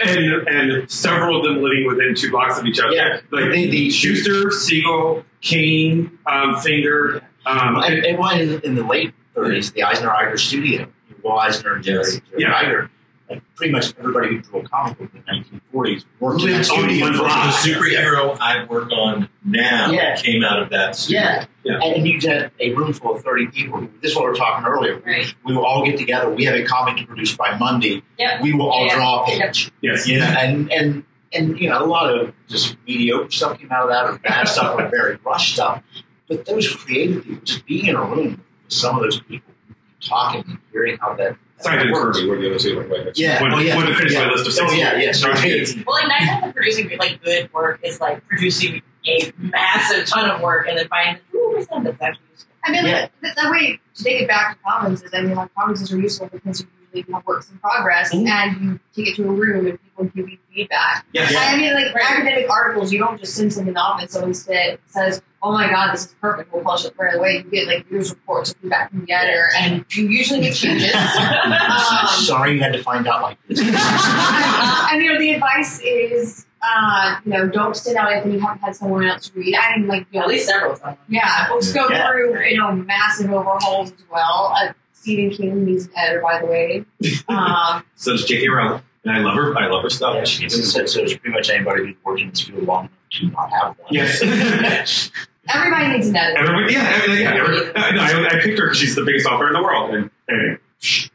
[0.00, 2.92] and, and several of them living within two blocks of each other.
[2.94, 3.20] Yeah.
[3.30, 7.22] like The- the- Shuster, Siegel, Kane, um, Finger.
[7.46, 10.86] Um, and, and one in, in the late 30s, the Eisner Iger Studio,
[11.22, 12.48] Will Eisner and Jerry, Jerry Yeah.
[12.50, 12.90] Ryder.
[13.30, 16.56] Like pretty much everybody who drew a comic book in the 1940s worked in that
[16.58, 17.00] on studio.
[17.04, 17.54] one The block.
[17.54, 20.16] superhero I work on now Yeah.
[20.16, 21.20] came out of that studio.
[21.20, 21.44] Yeah.
[21.64, 21.80] Yeah.
[21.84, 23.86] And you had a room full of 30 people.
[24.00, 24.98] This is what we were talking earlier.
[25.04, 25.34] Right.
[25.44, 26.30] We will all get together.
[26.30, 28.02] We have a comic to produce by Monday.
[28.18, 28.40] Yep.
[28.42, 28.94] We will all Yeah.
[28.96, 29.70] draw a page.
[29.82, 30.08] Yes.
[30.08, 30.38] Yeah.
[30.38, 31.04] And, and,
[31.34, 34.48] and, you know, a lot of just mediocre stuff came out of that or bad
[34.48, 35.82] stuff or very rushed stuff.
[36.28, 39.52] But those creative people, just being in a room with some of those people,
[40.00, 41.36] talking and hearing how that.
[41.60, 42.18] Simon and works.
[42.18, 42.80] Kirby were the other two.
[42.80, 43.42] Like, like, Yeah.
[43.42, 43.76] When, oh, yeah.
[43.76, 44.26] when to finish yeah.
[44.26, 44.78] my list of Oh, six.
[44.78, 45.12] yeah, yeah.
[45.12, 45.64] Sorry.
[45.86, 50.30] Well, like nine times of producing like good work is like producing a massive ton
[50.30, 52.52] of work and then finding ooh, two percent that's actually useful.
[52.64, 53.08] I mean, Yeah.
[53.22, 55.98] the, the way to take it back to commons is, I mean, like commons are
[55.98, 58.28] useful because you usually have works in progress Mhm.
[58.28, 61.06] and you take it to a room and people give you feedback.
[61.12, 61.34] Yes.
[61.36, 62.04] I mean, like Right.
[62.10, 65.92] academic articles, you don't just send something off and someone said, says, "Oh my God,
[65.92, 66.52] this is perfect.
[66.52, 69.48] We'll publish it right away." You get like news reports and feedback from the editor,
[69.56, 70.94] and you usually make changes.
[70.94, 73.60] um, Sorry you had to find out like this.
[73.60, 78.60] and you know, the advice is, uh, you know, don't sit out anything you haven't
[78.60, 79.54] had someone else read.
[79.54, 80.96] I mean, like, you know, At least several of them.
[81.08, 82.10] yeah, books go Yeah.
[82.10, 84.54] through you know massive overhauls as well.
[84.56, 86.84] Uh, Stephen King, he's an editor, by the way.
[87.28, 88.48] Um, So does J.K.
[88.48, 89.56] Rowling, and I love her.
[89.56, 90.16] I love her stuff.
[90.16, 92.88] Yeah, she so, so there's pretty much anybody who's worked in this field long
[93.20, 93.88] enough to not have one.
[93.90, 94.22] Yes.
[95.48, 96.40] everybody needs an editor.
[96.40, 97.34] Everybody, yeah, everything, yeah.
[97.34, 99.94] Every, I, no, I, I picked her because she's the biggest author in the world,
[99.94, 100.58] and, and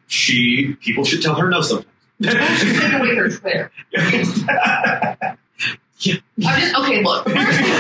[0.08, 1.88] she people should tell her no sometimes.
[2.60, 3.72] She's taking away her Twitter.
[3.98, 5.38] I'm
[6.60, 7.02] just okay.
[7.04, 7.74] Look, the worst thing.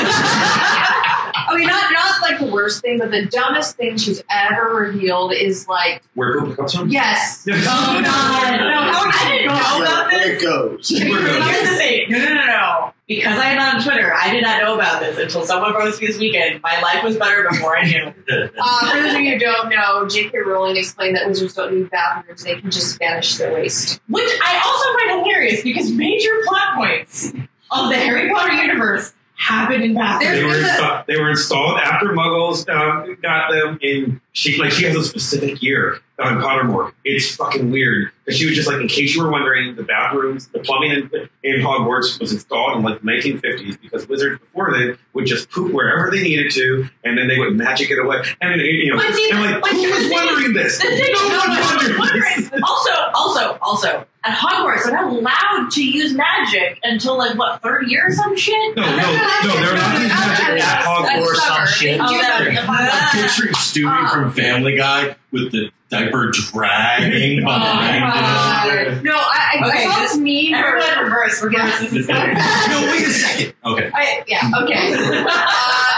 [1.45, 5.33] I mean, not not like the worst thing, but the dumbest thing she's ever revealed
[5.33, 6.89] is like, Where Google comes from?
[6.89, 7.65] yes, Yes.
[7.69, 8.09] Oh no!
[8.09, 10.41] How I didn't know about There this.
[10.41, 10.89] it goes.
[10.89, 12.05] Here's the thing.
[12.09, 12.92] No, no, no, no.
[13.07, 16.17] Because I'm on Twitter, I did not know about this until someone wrote me this
[16.17, 16.61] weekend.
[16.61, 18.13] My life was better before I knew.
[18.65, 20.37] Uh, for those of you who don't know, J.K.
[20.39, 23.99] Rowling explained that wizards don't need bathrooms; they can just vanish their waste.
[24.07, 27.33] Which I also find hilarious because major plot points
[27.71, 30.35] of the Harry Potter universe happen in bathrooms.
[30.37, 34.21] They were, insta- they were installed after Muggles um, got them in.
[34.31, 36.91] She like she has a specific year on Pottermore.
[37.03, 40.47] It's fucking weird because she was just like, in case you were wondering, the bathrooms,
[40.47, 44.97] the plumbing in, in Hogwarts was installed in like the 1950s because wizards before then
[45.13, 48.23] would just poop wherever they needed to, and then they would magic it away.
[48.41, 50.11] And you know, But see, and like, but who was the thing.
[50.11, 50.83] wondering this?
[50.83, 52.23] No no, one no, I was wondered wondering.
[52.49, 52.61] this.
[52.63, 57.87] Also, also, also, at Hogwarts, they're not allowed to use magic until like what third
[57.89, 58.75] year or some shit.
[58.75, 61.21] No, no, no, they're not using magic at Hogwarts.
[61.21, 61.99] Or some shit.
[62.01, 68.03] Oh, that- I'm picturing Stewie from Family Guy with the diaper dragging behind him.
[68.03, 70.53] Uh, no, I, I, Okay, I saw this- this meme.
[70.55, 71.79] Everyone where- reverse, reverse.
[71.79, 73.53] This is so no, wait a second.
[73.65, 73.91] Okay.
[73.93, 74.93] I, yeah, okay.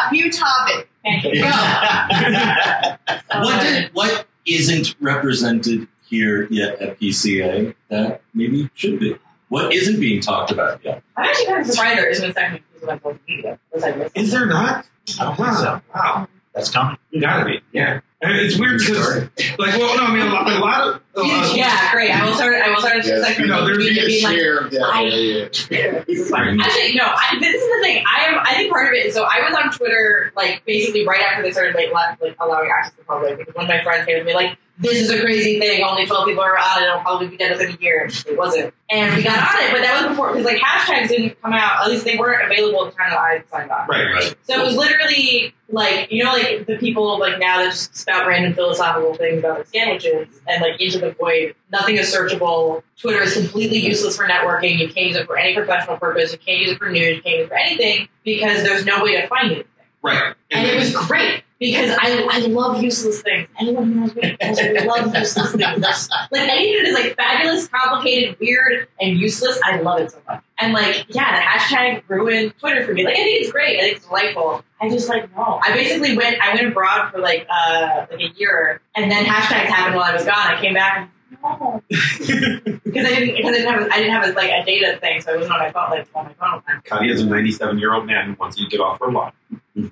[0.07, 0.87] Uh, new topic.
[3.31, 9.15] what did, what isn't represented here yet at PCA that maybe should be?
[9.49, 11.03] What isn't being talked about yet?
[11.15, 13.59] I'm actually kind of surprised there isn't a second exclusive on social media.
[13.71, 14.11] Was I missing?
[14.15, 14.85] Is there not?
[15.19, 15.81] I don't think so.
[15.93, 16.27] Wow.
[16.53, 16.97] That's coming.
[17.15, 17.61] You gotta be.
[17.71, 18.01] Yeah.
[18.21, 20.95] And it's weird because, like, well, no, I mean, a lot, a lot of.
[21.15, 22.11] Uh, yeah, great.
[22.11, 22.55] I will start.
[22.55, 24.81] I will start a Yeah, second no, there's media being like, share of that.
[24.83, 26.03] I- yeah, yeah.
[26.07, 26.59] This is fine.
[26.59, 27.03] Actually, no.
[27.05, 28.03] I, this is the thing.
[28.05, 28.39] I am.
[28.39, 29.23] I think part of it is so.
[29.23, 32.91] I was on Twitter like basically right after they started like, let, like allowing access
[32.93, 35.21] to the public because one of my friends came to me like, "This is a
[35.21, 35.83] crazy thing.
[35.83, 36.87] Only twelve people are on it.
[36.87, 39.81] It'll probably be dead within a year." It wasn't, and we got on it, but
[39.81, 41.83] that was before because like hashtags didn't come out.
[41.85, 43.87] At least they weren't available at the time that I signed on.
[43.87, 44.35] Right, right.
[44.43, 48.27] So it was literally like you know like the people like now that just spout
[48.27, 51.55] random philosophical things about like sandwiches and like into the void.
[51.71, 52.83] Nothing is searchable.
[52.99, 54.77] Twitter is completely useless for networking.
[54.77, 56.31] You can't use it for any professional purpose.
[56.31, 57.17] You can't use it for news.
[57.17, 59.67] You can't use it for anything because there's no way to find anything.
[60.01, 60.35] Right.
[60.51, 63.47] And it was great because I, I love useless things.
[63.59, 65.81] Anyone who knows me knows I love useless things.
[66.31, 70.43] Like anything that is like fabulous, complicated, weird, and useless, I love it so much.
[70.59, 73.05] And like, yeah, the hashtag ruined Twitter for me.
[73.05, 73.77] Like I think it's great.
[73.79, 74.63] I think it's delightful.
[74.81, 75.59] I just like no.
[75.63, 79.65] I basically went I went abroad for like uh like a year and then hashtags
[79.65, 80.35] happened while I was gone.
[80.35, 81.09] I came back and.
[81.29, 85.21] Because I didn't because I didn't have I didn't have a, like a data thing,
[85.21, 86.61] so I wasn't on my phone like on my phone.
[86.67, 86.81] all.
[86.85, 89.31] Connie is a 97 year old man who wants you to get off her lawn.
[89.51, 89.91] I mean,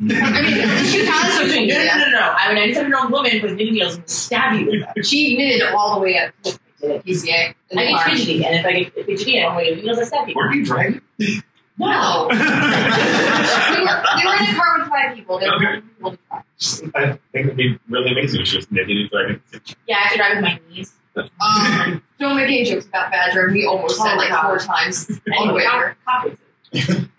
[0.86, 2.36] she has no, no, no, no, no.
[2.38, 5.04] I'm a 97 year old woman with knitting needles and stab you with them.
[5.04, 7.54] She knitted all the way up to the PCA.
[7.76, 8.06] I car.
[8.10, 10.28] get fidgety, and if I get fidgety, I don't want to get needles, I stab
[10.30, 10.36] you.
[10.36, 11.02] Weren't you dragging?
[11.80, 12.28] No.
[12.32, 12.44] we, were,
[14.16, 15.40] we were in a car with five people.
[15.40, 15.82] There were Okay.
[15.82, 16.92] people to.
[16.96, 19.42] I think it'd be really amazing if she was knitting and dragging.
[19.88, 20.94] Yeah, I have to drive with my knees.
[21.16, 23.50] Um, don't make any jokes about Badger.
[23.52, 25.98] We almost said like four times on the way there.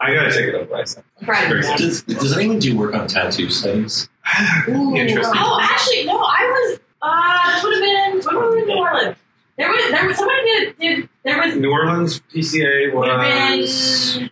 [0.01, 0.75] I gotta take it over.
[0.75, 1.05] I said.
[1.25, 1.49] Right.
[1.79, 4.09] Does, does anyone do work on tattoo studies?
[4.69, 4.97] Ooh.
[4.97, 5.35] Interesting.
[5.37, 6.19] Oh, actually, no.
[6.19, 6.41] I
[6.73, 9.17] was Uh, this would have been when were we in New Orleans?
[9.57, 14.29] There was there was somebody did, did there was New Orleans PCA was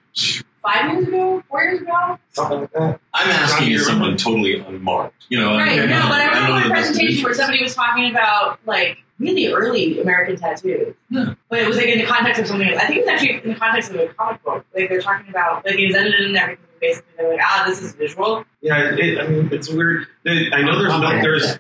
[0.63, 2.19] five years ago, four years ago.
[2.33, 3.01] something like that.
[3.15, 5.27] I'm asking John, as you someone totally unmarked.
[5.29, 7.35] You know, Right, I, no, but I remember know one that that's an presentation where
[7.35, 10.95] somebody was talking about like really early American tattoos.
[11.09, 11.35] Yeah.
[11.49, 12.83] But it was like in the context of something else.
[12.83, 14.64] I think it was actually in the context of a comic book.
[14.75, 16.64] Like they're talking about like it was edited and everything.
[16.81, 18.45] Basically, they're like, ah, this is visual.
[18.61, 20.07] Yeah, it, I mean it's weird.
[20.27, 21.59] I know there's no there's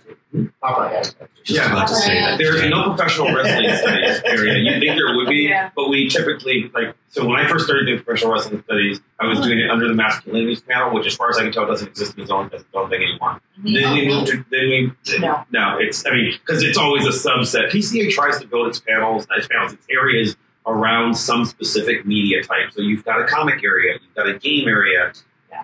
[0.62, 1.30] Popeye has that.
[1.44, 1.72] Just Yeah.
[1.72, 2.38] about to say that.
[2.38, 4.58] There's no professional wrestling studies area.
[4.58, 5.70] You'd think there would be, Yeah.
[5.74, 6.94] but we typically like.
[7.08, 9.48] So when I first started doing professional wrestling studies, I was uh-huh.
[9.48, 12.16] doing it under the masculinities panel, which, as far as I can tell, doesn't exist
[12.16, 13.40] in its own, its own thing anymore.
[13.60, 13.74] Mm-hmm.
[13.74, 14.44] Then we moved to.
[14.50, 14.92] Then we.
[15.18, 15.44] No.
[15.50, 16.06] no, it's.
[16.06, 17.70] I mean, because it's always a subset.
[17.70, 20.36] PCA tries to build its panels, its panels, its areas
[20.66, 22.72] around some specific media type.
[22.72, 25.12] So you've got a comic area, you've got a game area,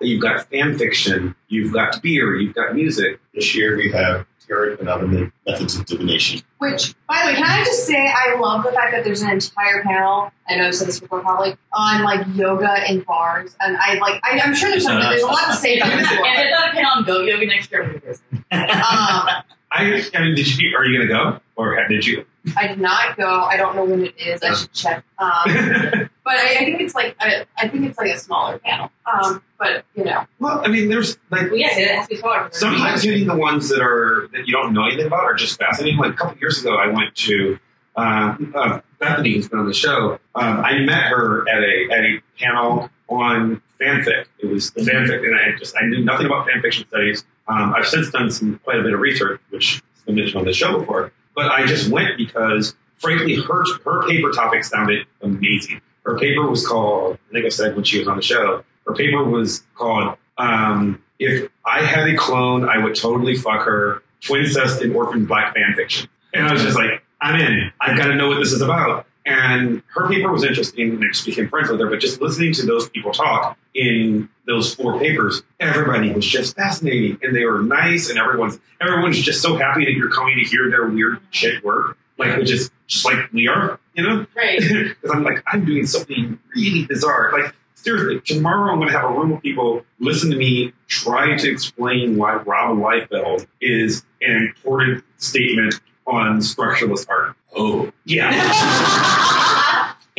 [0.00, 3.20] you've got fan fiction, you've got beer, you've got music.
[3.34, 5.06] This year we have tarot and other
[5.46, 6.42] methods of divination.
[6.58, 9.30] Which, by the way, can I just say I love the fact that there's an
[9.30, 10.32] entire panel.
[10.48, 14.20] I know I've said this before, probably on like yoga in bars, and I like.
[14.24, 15.08] I, I'm sure there's something.
[15.08, 16.26] There's a lot to say about this and book.
[16.26, 17.82] it's not a pin on Go Yoga next year.
[17.82, 18.22] I'm gonna do this.
[18.32, 18.42] Um,
[19.70, 20.76] I, I mean, did you?
[20.76, 22.24] Are you going to go, or did you?
[22.56, 23.42] I did not go.
[23.42, 24.42] I don't know when it is.
[24.42, 25.04] I should check.
[25.18, 25.30] Um,
[26.24, 28.90] but I, I think it's like I, I think it's like a smaller panel.
[29.06, 32.20] Um, but you know, well, I mean, there's like Well, yes, it has to be
[32.20, 32.48] smaller.
[32.52, 35.98] sometimes hitting the ones that are that you don't know anything about are just fascinating.
[35.98, 37.58] Like a couple years ago, I went to
[37.96, 40.20] uh, uh, Bethany, who's been on the show.
[40.34, 44.26] Um, I met her at a at a panel on fanfic.
[44.38, 47.24] It was the fanfic, and I just I knew nothing about fanfiction studies.
[47.48, 50.44] Um, I've since done some quite a bit of research, which has been mentioned on
[50.44, 51.12] the show before.
[51.38, 55.80] But I just went because, frankly, her her paper topic sounded amazing.
[56.04, 58.92] Her paper was called, I think I said when she was on the show, her
[58.92, 64.82] paper was called um, If I Had a Clone, I Would Totally Fuck Her, Twincest
[64.82, 66.08] and Orphan Black Fan Fiction.
[66.34, 67.70] And I was just like, I'm in.
[67.80, 69.06] I've got to know what this is about.
[69.24, 71.88] And her paper was interesting, and I just became friends with her.
[71.88, 77.18] But just listening to those people talk in those four papers, everybody was just fascinating,
[77.22, 80.68] and they were nice, and everyone's everyone's just so happy that you're coming to hear
[80.70, 84.26] their weird shit work, like which is just like we are, you know.
[84.34, 84.58] Right.
[85.00, 87.30] Because I'm like, I'm doing something really bizarre.
[87.32, 91.36] Like, seriously, tomorrow I'm going to have a room of people listen to me try
[91.36, 95.74] to explain why Rob Liefeld is an important statement
[96.06, 97.36] on structuralist art.
[97.54, 98.30] Oh, Yeah.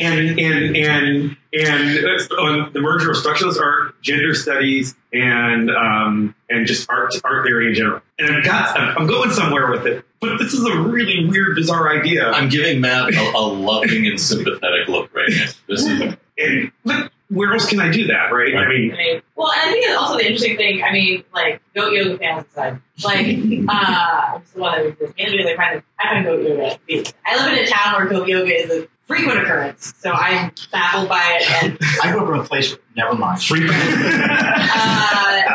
[0.00, 6.34] and and and and uh, on the merger of structuralist art, gender studies, and um,
[6.48, 8.00] and just art art theory in general.
[8.18, 11.90] And I've got I'm going somewhere with it, but this is a really weird, bizarre
[11.90, 12.30] idea.
[12.30, 15.46] I'm giving Matt a, a loving and sympathetic look right now.
[15.68, 18.56] This is and but where else can I do that, right?
[18.56, 19.22] I mean, Right.
[19.36, 20.82] Well, and I think that's also the interesting thing.
[20.82, 23.26] I mean, like goat yoga fans aside, like
[23.68, 25.14] uh, it's the one that exists.
[25.16, 26.78] Maybe they kind of I find goat yoga.
[27.26, 31.08] I live in a town where goat yoga is a frequent occurrence, so I'm baffled
[31.08, 31.50] by it.
[31.64, 33.40] And I grew up in a place where never mind.
[33.40, 33.44] uh,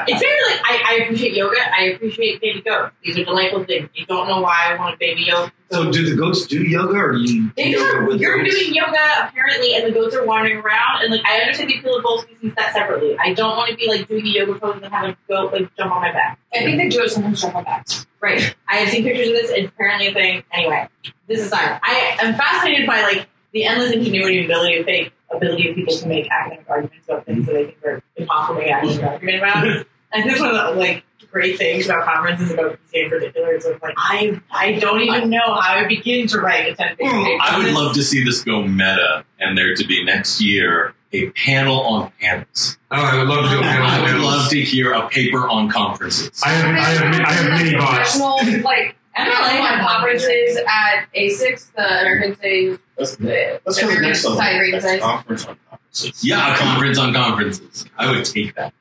[0.08, 1.58] it's very like I, I appreciate yoga.
[1.78, 2.93] I appreciate baby goats.
[3.03, 3.89] These are delightful things.
[3.93, 5.51] You don't know why I want a baby yoga.
[5.72, 8.38] so do the goats do yoga, or do you do They yoga are, with you're
[8.43, 8.56] goats?
[8.60, 11.03] doing yoga apparently, and the goats are wandering around.
[11.03, 13.18] And like, I understand the appeal of both species that separately.
[13.18, 15.74] I don't want to be like doing a yoga pose and have a goat like
[15.78, 16.39] jump on my back.
[16.53, 18.06] I think they do it sometimes jump on backs.
[18.22, 18.56] Right.
[18.68, 19.51] I have seen pictures of this.
[19.51, 20.43] It's apparently a thing.
[20.51, 20.88] Anyway,
[21.28, 25.70] this aside, I am fascinated by like the endless ingenuity and ability of fake ability
[25.70, 28.72] of people to make academic arguments about things that they think are impossible to make
[28.72, 29.86] academic argument about.
[30.14, 33.66] And this one of the like great things about conferences about PCA in particular is
[33.66, 37.12] of like I I don't even know how I begin to write a ten page
[37.12, 37.38] paper.
[37.41, 41.32] I would love to see this go meta and there to be next year a
[41.32, 42.78] panel on panels.
[42.91, 43.88] Oh, I would love to do a panel.
[43.88, 46.41] I would love to hear a paper on conferences.
[46.45, 48.18] I have, I have, I have many bots.
[48.18, 52.36] Professional, like I don't know, I I went have to conferences at ASICS, the American
[52.36, 52.80] Studies.
[52.97, 54.37] Let's, let's the next level.
[54.39, 54.99] Sorry, great Next design.
[55.01, 56.23] conference on conferences.
[56.25, 57.85] Yeah, a conference on conferences.
[57.97, 58.73] I would take that.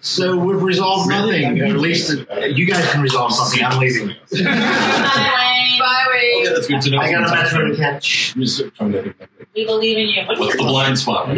[0.00, 1.60] So we've resolved nothing.
[1.60, 2.10] At least
[2.50, 3.64] you guys can resolve something.
[3.64, 4.08] I'm leaving.
[4.08, 6.46] Bye, Bye, Wayne.
[6.46, 6.98] Okay, that's good to know.
[6.98, 8.34] I got a metro to catch.
[8.34, 9.48] I'm just trying to think of it.
[9.54, 10.22] We believe in you.
[10.26, 11.28] What's, What's the blind spot?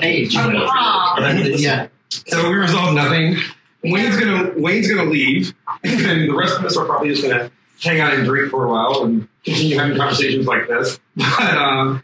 [0.00, 0.36] Page.
[0.36, 1.18] Aw.
[1.56, 1.88] Yeah.
[2.08, 3.36] So we resolved nothing.
[3.82, 5.52] Wayne's gonna Wayne's gonna leave,
[5.82, 7.50] and the rest of us are probably just gonna
[7.82, 10.98] hang out and drink for a while and continue having conversations like this.
[11.16, 12.02] But um,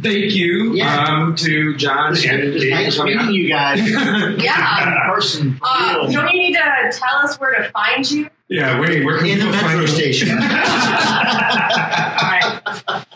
[0.00, 1.04] thank you Yeah.
[1.04, 3.32] um, to John and Dave Nice for meeting out.
[3.32, 3.80] you guys.
[4.42, 4.88] Yeah.
[5.08, 5.58] In person.
[5.62, 6.10] Uh, real.
[6.12, 8.28] don't you need to tell us where to find you?
[8.48, 10.30] Yeah, Wayne, where can In the people find metro station.
[10.30, 10.48] All right.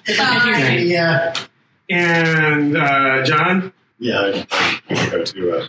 [0.06, 0.78] Bye.
[0.84, 1.34] yeah.
[1.88, 5.68] And uh, John, Yeah, I, I go to uh,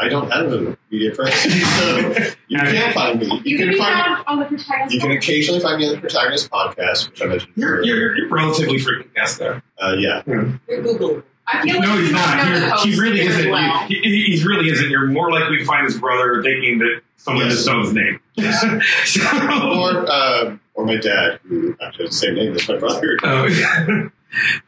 [0.00, 3.26] I don't have a media presence, so you can't find me.
[3.26, 4.04] You, You can can find.
[4.04, 4.94] found on the protagonist.
[4.94, 7.52] You can occasionally find me on the Protagonist podcast, which I mentioned.
[7.56, 7.94] You're, earlier.
[7.96, 9.62] you're, you're relatively frequent guest there.
[9.80, 10.22] Uh, yeah.
[10.26, 11.22] You're Google.
[11.46, 12.36] I feel No, you he's don't not.
[12.36, 13.50] know the You're, host he really isn't.
[13.50, 13.78] Well.
[13.88, 14.88] He, he, he really isn't.
[14.90, 17.54] You're more likely to find his brother thinking that someone Yes.
[17.56, 18.20] just knows his name.
[19.04, 19.20] so,
[19.80, 23.16] Or uh, or my dad, who actually has the same name as my brother.
[23.24, 24.08] oh, yeah.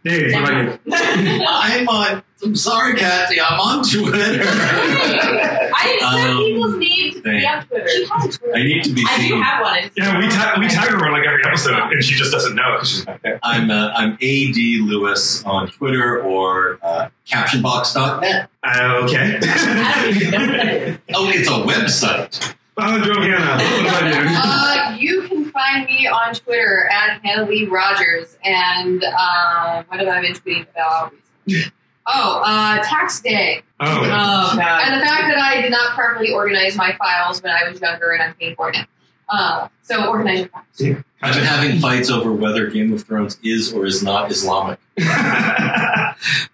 [0.04, 0.80] Dave, what about?
[0.92, 2.22] I'm on.
[2.44, 3.40] I'm sorry, Kathy.
[3.40, 4.42] I'm on Twitter.
[4.44, 7.88] I didn't set Um, people's names to be on Twitter.
[7.88, 8.56] She has Twitter.
[8.56, 9.40] I need to be I do seen.
[9.42, 9.78] have one.
[9.78, 12.56] It's- Yeah, we, ta- we tag her on like every episode, and she just doesn't
[12.56, 13.38] know because she's not there.
[13.44, 18.48] I'm uh, I'm ad Lewis on Twitter or uh, captionbox.net.
[18.64, 19.38] Uh, okay.
[19.40, 20.98] I don't even know what that is.
[21.14, 22.54] Oh, it's a website.
[22.78, 24.38] Alejandro Hannah, what about you?
[24.38, 28.36] Uh, you can find me on Twitter at Hannah Lee Rogers.
[28.44, 31.12] And uh, what have I been tweeting about
[31.46, 31.72] recently?
[32.06, 33.62] Oh, uh, tax day.
[33.80, 34.82] Oh, Oh god.
[34.84, 38.10] And the fact that I did not properly organize my files when I was younger
[38.10, 38.86] and I'm paying for it now.
[39.28, 41.04] Uh, so organize your files.
[41.22, 44.80] I've been having fights over whether Game of Thrones is or is not Islamic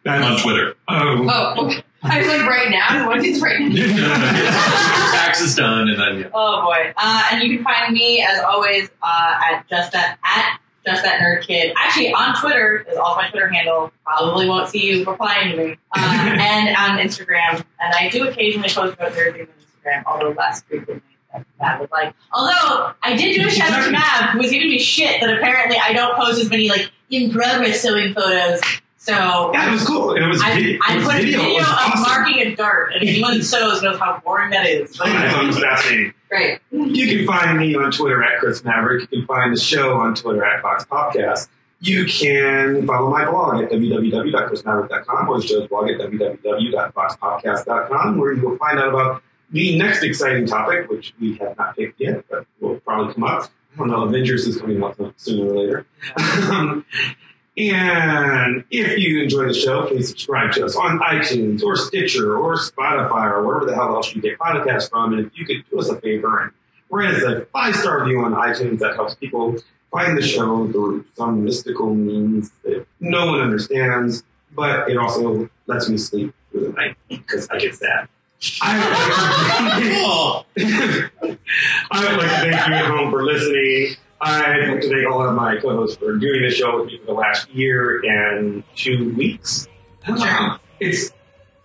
[0.06, 0.74] on Twitter.
[0.88, 1.26] oh.
[1.28, 1.82] Oh, okay.
[2.02, 3.08] I was like, right now?
[3.08, 3.68] What is right now?
[5.12, 6.30] Tax is done, and then yeah.
[6.32, 6.92] Oh boy.
[6.96, 11.20] Uh, and you can find me as always uh, at just that at just that
[11.20, 11.74] nerd kid.
[11.76, 13.92] Actually, on Twitter is also my Twitter handle.
[14.04, 15.76] Probably won't see you replying to me.
[15.94, 20.30] Uh, and on Instagram, and I do occasionally post about nerd things on Instagram, although
[20.30, 21.02] less frequently.
[21.32, 22.14] than Matt would like.
[22.32, 25.36] Although I did do a shout out to Mav, who was giving me shit that
[25.36, 28.60] apparently I don't post as many like in progress sewing photos.
[29.08, 30.14] So Yeah, it was cool.
[30.14, 31.38] It was, I, video, I it was put a video.
[31.38, 32.02] video It was of awesome.
[32.02, 35.00] marking a dart, and anyone who sews knows how boring that is.
[35.00, 36.12] I it was fascinating.
[36.28, 36.58] Great.
[36.70, 39.00] You can find me on Twitter at Chris Maverick.
[39.10, 41.48] You can find the show on Twitter at VoxPopcast.
[41.80, 48.58] You can follow my blog at www.chrismaverick.com or show's blog at www.voxpopcast.com, where you will
[48.58, 52.78] find out about the next exciting topic, which we have not picked yet, but will
[52.80, 53.44] probably come up.
[53.74, 55.86] I don't know, Avengers is coming up sooner or later.
[57.58, 62.56] And if you enjoy the show, please subscribe to us on iTunes or Stitcher or
[62.56, 65.12] Spotify or wherever the hell else you get podcasts from.
[65.12, 66.52] And if you could do us a favor and
[66.88, 69.56] rate us a five star review on iTunes, that helps people
[69.90, 74.22] find the show through some mystical means that no one understands,
[74.54, 78.08] but it also lets me sleep through the night because I get sad.
[78.62, 78.78] I
[81.92, 83.96] would like to thank you at home for listening.
[84.20, 87.06] I'd like to thank all of my co-hosts for doing the show with me for
[87.06, 89.68] the last year and two weeks.
[90.06, 91.12] Um, It's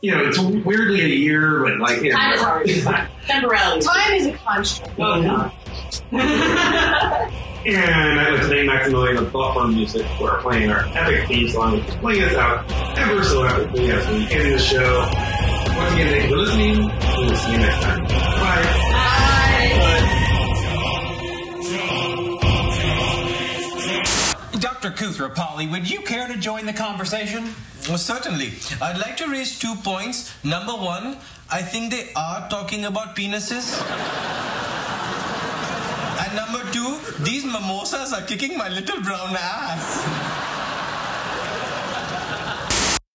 [0.02, 2.70] you know it's weirdly a year, but like you know, Time is hard.
[2.70, 3.08] It's fine.
[3.26, 3.86] Temporality.
[3.86, 4.94] Time is a construct.
[5.00, 5.52] Oh god.
[7.66, 7.78] And
[8.20, 11.88] I'd like to thank Maximilian of Thought Music for playing our epic theme song, which
[11.88, 15.00] is playing us out ever so epically as we end the show.
[15.78, 16.78] Once again, thank you for listening.
[16.82, 18.04] We will see you next time.
[18.04, 18.90] Bye.
[24.96, 25.06] Dr.
[25.06, 27.54] Koothrappali, would you care to join the conversation?
[27.88, 28.54] Well, certainly.
[28.82, 30.34] I'd like to raise two points.
[30.44, 31.18] Number one,
[31.52, 33.82] I think they are talking about penises.
[36.24, 40.53] and number two, these mimosas are kicking my little brown ass.